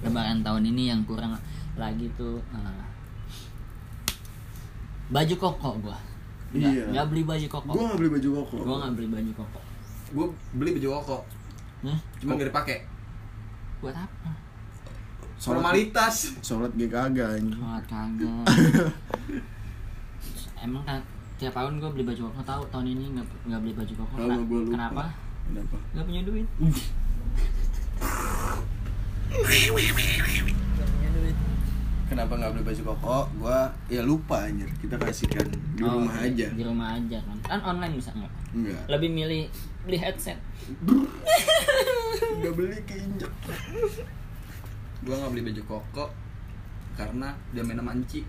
Lebaran 0.01 0.39
tahun 0.41 0.63
ini 0.65 0.83
yang 0.89 1.01
kurang 1.03 1.37
lagi 1.73 2.09
tuh 2.13 2.41
eh, 2.51 2.83
baju 5.09 5.35
koko 5.35 5.69
gua. 5.79 5.97
Nggak, 6.51 6.69
Iya. 6.69 6.83
nggak 6.89 7.05
beli 7.07 7.23
baju 7.23 7.47
koko. 7.49 7.69
Gua 7.71 7.83
gak 7.87 7.97
beli 7.97 8.09
baju 8.11 8.29
koko. 8.35 8.55
Gua 8.59 8.75
nggak 8.79 8.93
beli 8.93 9.07
baju 9.09 9.31
koko. 9.35 9.59
gue 10.13 10.27
beli 10.53 10.71
baju 10.77 10.89
koko 11.01 11.17
Nah, 11.81 11.97
cuma 12.21 12.37
gak 12.37 12.47
dipakai 12.47 12.85
buat 13.81 13.97
apa? 13.97 14.29
formalitas 15.35 16.37
sholat 16.39 16.69
gak 16.77 16.87
kagak 16.87 17.41
sholat 17.41 17.83
kagak 17.83 18.45
emang 20.63 20.85
kan 20.85 21.01
tiap 21.43 21.53
tahun 21.53 21.73
gue 21.77 21.89
beli 21.91 22.05
baju 22.05 22.21
koko 22.25 22.41
tahu 22.41 22.63
tahun 22.69 22.87
ini 22.89 23.05
nggak 23.13 23.27
nggak 23.43 23.59
beli 23.61 23.73
baju 23.75 23.93
koko 23.99 24.15
kenapa 24.65 25.03
Kenapa? 25.43 25.75
nggak 25.91 26.05
punya 26.05 26.21
duit 26.23 26.47
Nggak. 26.55 26.87
Kenapa 32.05 32.37
nggak 32.37 32.51
beli 32.53 32.63
baju 32.63 32.81
koko? 32.85 33.17
Gua 33.35 33.57
ya 33.87 34.01
lupa 34.01 34.45
anjir. 34.45 34.69
Kita 34.77 34.95
kasihkan 34.95 35.47
di 35.73 35.81
Oh, 35.81 35.97
rumah 35.97 36.13
aja. 36.15 36.47
di 36.47 36.61
rumah 36.61 36.93
aja 36.93 37.17
kan 37.19 37.37
kan 37.41 37.59
online 37.65 37.97
bisa 37.97 38.13
nggak 38.13 38.31
Enggak. 38.53 38.83
lebih 38.87 39.09
milih 39.09 39.49
beli 39.83 39.97
headset 39.97 40.37
Udah 42.37 42.51
beli 42.53 42.77
keinjek. 42.85 43.31
gua 45.01 45.15
nggak 45.17 45.31
beli 45.33 45.43
baju 45.43 45.61
koko 45.65 46.05
karena 46.93 47.33
dia 47.49 47.65
main 47.65 47.75
sama 47.75 47.91
Enci 47.91 48.21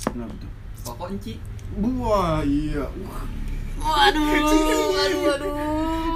Kenapa 0.00 0.32
tuh? 0.38 0.50
Koko 0.84 1.04
Enci 1.08 1.34
Wah, 1.74 2.38
iya. 2.40 2.84
Waduh 3.74 4.22
waduh 4.22 5.20
waduh 5.24 5.52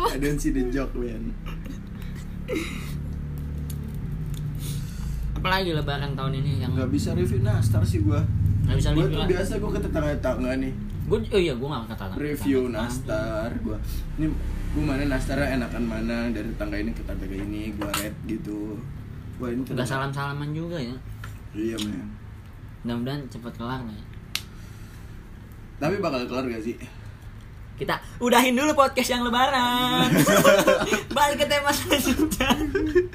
I 0.07 0.17
don't 0.17 0.39
see 0.39 0.51
the 0.51 0.63
joke, 0.69 0.95
man. 0.95 1.35
apalagi 5.35 5.71
lebaran 5.71 6.13
tahun 6.15 6.33
ini 6.37 6.53
yang 6.61 6.73
Nggak 6.73 6.91
bisa 6.91 7.11
review 7.13 7.41
nastar 7.41 7.83
sih 7.83 8.01
gua. 8.01 8.19
nggak 8.65 8.77
bisa 8.77 8.89
Gua 8.91 9.07
tuh 9.07 9.25
biasa 9.25 9.53
gua 9.57 9.71
ke 9.71 9.81
tetangga-tetangga 9.81 10.53
nih. 10.59 10.73
gue 11.09 11.19
oh 11.25 11.41
iya 11.41 11.55
gue 11.55 11.65
nggak 11.65 11.89
kata 11.89 12.05
Review 12.17 12.61
nastar 12.69 13.49
gua. 13.63 13.79
Ini 14.17 14.27
gua 14.71 14.83
mana 14.85 15.03
nastarnya 15.09 15.57
enakan 15.57 15.85
mana 15.85 16.17
dari 16.29 16.49
tetangga 16.49 16.77
ini 16.77 16.91
ke 16.91 17.03
tetangga 17.03 17.37
ini 17.39 17.61
gua 17.73 17.89
rate 17.93 18.19
gitu. 18.27 18.77
Wah, 19.39 19.49
ini 19.49 19.63
nggak 19.63 19.73
tetangga- 19.73 19.89
salam 19.89 20.11
salaman 20.11 20.51
juga 20.51 20.77
ya 20.77 20.97
Iya, 21.51 21.77
man. 21.81 22.09
mudah-mudahan 22.79 23.21
cepet 23.27 23.53
kelar 23.55 23.81
lah 23.81 23.91
ya. 23.91 24.05
Tapi 25.79 25.95
bakal 25.99 26.25
kelar 26.25 26.45
gak 26.47 26.61
sih? 26.61 26.77
kita 27.79 27.95
udahin 28.19 28.53
dulu 28.53 28.75
podcast 28.75 29.07
yang 29.09 29.23
lebaran 29.23 30.11
balik 31.15 31.37
ke 31.39 31.47
tema 31.47 31.71
selanjutnya 31.71 32.51
Aduh. 32.51 33.07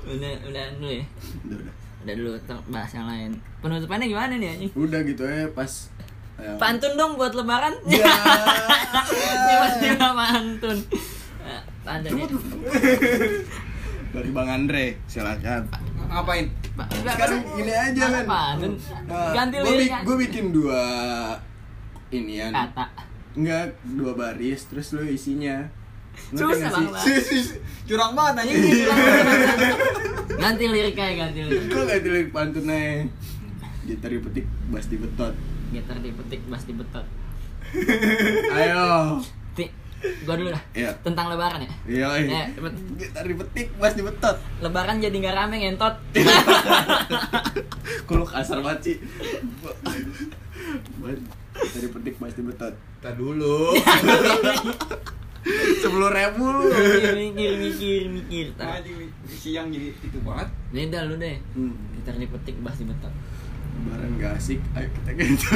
udah 0.00 0.32
udah 0.48 0.64
dulu 0.74 0.88
ya 0.90 1.04
Udah, 1.44 1.56
udah. 1.60 1.74
udah 2.00 2.14
dulu 2.16 2.28
bahas 2.66 2.90
yang 2.90 3.04
lain 3.04 3.30
penutupannya 3.60 4.08
gimana 4.08 4.32
nih 4.34 4.48
anjing 4.50 4.70
Udah 4.72 4.98
gitu 5.04 5.20
ya 5.20 5.44
pas 5.52 5.92
ya. 6.40 6.56
pantun 6.56 6.96
dong 6.96 7.12
buat 7.14 7.32
lebaran 7.32 7.76
Ya. 7.92 8.08
tiba-tiba 9.44 10.08
pantun 10.10 10.78
Eh, 11.44 11.60
pantun 11.84 12.10
ya 12.16 12.24
Dari 14.16 14.30
Bang 14.30 14.48
Andre, 14.48 14.96
silakan. 15.04 15.68
ngapain 16.08 16.46
Sekarang 16.74 17.40
kan- 17.40 17.54
gini 17.54 17.72
aja, 17.72 18.04
pantun 18.24 18.72
ganti 19.30 19.56
lirik 19.58 19.88
kan? 19.88 20.02
gue 20.02 20.16
bikin 20.20 20.44
dua 20.50 20.82
inian. 22.10 22.50
kata 22.50 22.86
Enggak, 23.34 23.66
dua 23.84 24.14
baris 24.14 24.66
terus 24.66 24.90
lu 24.90 25.02
isinya. 25.02 25.66
Susah 26.30 26.70
banget. 26.70 27.02
curang 27.90 28.14
banget 28.14 28.34
Ini 28.36 28.42
anjing 28.46 28.58
gitu 28.64 28.86
lah. 28.86 28.98
ganti 30.36 30.64
ganti 31.18 31.40
lirik 31.42 31.66
Gue 31.68 31.82
gak 31.84 31.98
lirik 32.00 32.28
pantunnya. 32.30 33.06
Gitar 33.84 34.10
dipetik, 34.10 34.46
bass 34.70 34.86
dibetot. 34.86 35.34
gitar 35.68 35.98
dipetik 35.98 36.40
bass 36.46 36.64
dibetot 36.64 37.02
Ayo. 38.56 39.18
Gua 40.22 40.34
dulu 40.34 40.50
dah 40.50 40.62
Iya. 40.72 40.90
tentang 41.00 41.26
lebaran 41.28 41.60
ya 41.60 41.70
Iya, 41.84 42.06
eh. 42.14 42.26
Ya, 42.26 42.44
Gitar 42.94 43.24
dipetik, 43.24 43.72
bass 43.74 43.94
dibetot. 43.94 44.36
lebaran 44.58 44.98
jadi 44.98 45.12
nggak 45.14 45.32
rame 45.34 45.56
ngentot 45.58 45.94
lu 48.10 48.24
kasar 48.24 48.60
banget 48.60 48.80
sih? 48.84 48.96
Gitar 51.54 51.80
dipetik, 51.80 52.14
bass 52.16 52.34
dibetot. 52.34 52.74
kita 52.94 53.10
dulu 53.12 53.76
Sepuluh 55.76 56.08
ribu 56.08 56.40
lu. 56.42 56.64
mikir 57.12 57.52
mikir 57.54 58.02
mikir 58.08 58.46
siang 59.30 59.68
jadi 59.68 59.92
itu 59.92 60.18
banget 60.20 60.48
beda 60.70 61.04
lu 61.04 61.16
deh 61.16 61.36
Hmm. 61.52 61.76
gitar 61.94 62.14
dipetik 62.14 62.56
bass 62.58 62.76
dibetot 62.76 63.12
Lebaran 63.74 64.16
gak 64.16 64.38
asik, 64.38 64.62
ayo 64.72 64.86
kita 64.88 65.10
gitu. 65.18 65.50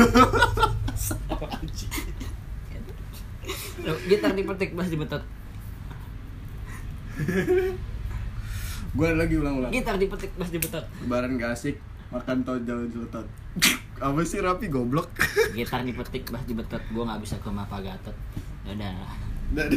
Gitar 4.08 4.32
dipetik 4.34 4.76
bass 4.76 4.88
dibetot 4.88 5.22
Gue 8.88 9.08
lagi 9.14 9.34
ulang-ulang. 9.36 9.70
gitar 9.70 9.96
dipetik 9.96 10.32
bass 10.38 10.50
dibetot 10.50 10.84
Lebaran 11.04 11.36
gak 11.36 11.52
asik, 11.54 11.76
makan 12.08 12.40
tojol 12.42 12.88
jelotot. 12.88 13.26
Apa 13.98 14.20
sih 14.24 14.38
rapi 14.40 14.70
goblok? 14.70 15.10
gitar 15.52 15.82
dipetik 15.82 16.30
bass 16.30 16.44
dibetot 16.46 16.80
gua 16.94 17.04
nggak 17.12 17.20
bisa 17.26 17.34
ke 17.42 17.46
rumah 17.50 17.66
Pak 17.66 17.80
Gatot 17.84 18.16
ya 18.64 18.72
udah 18.76 18.92
Dari 19.48 19.76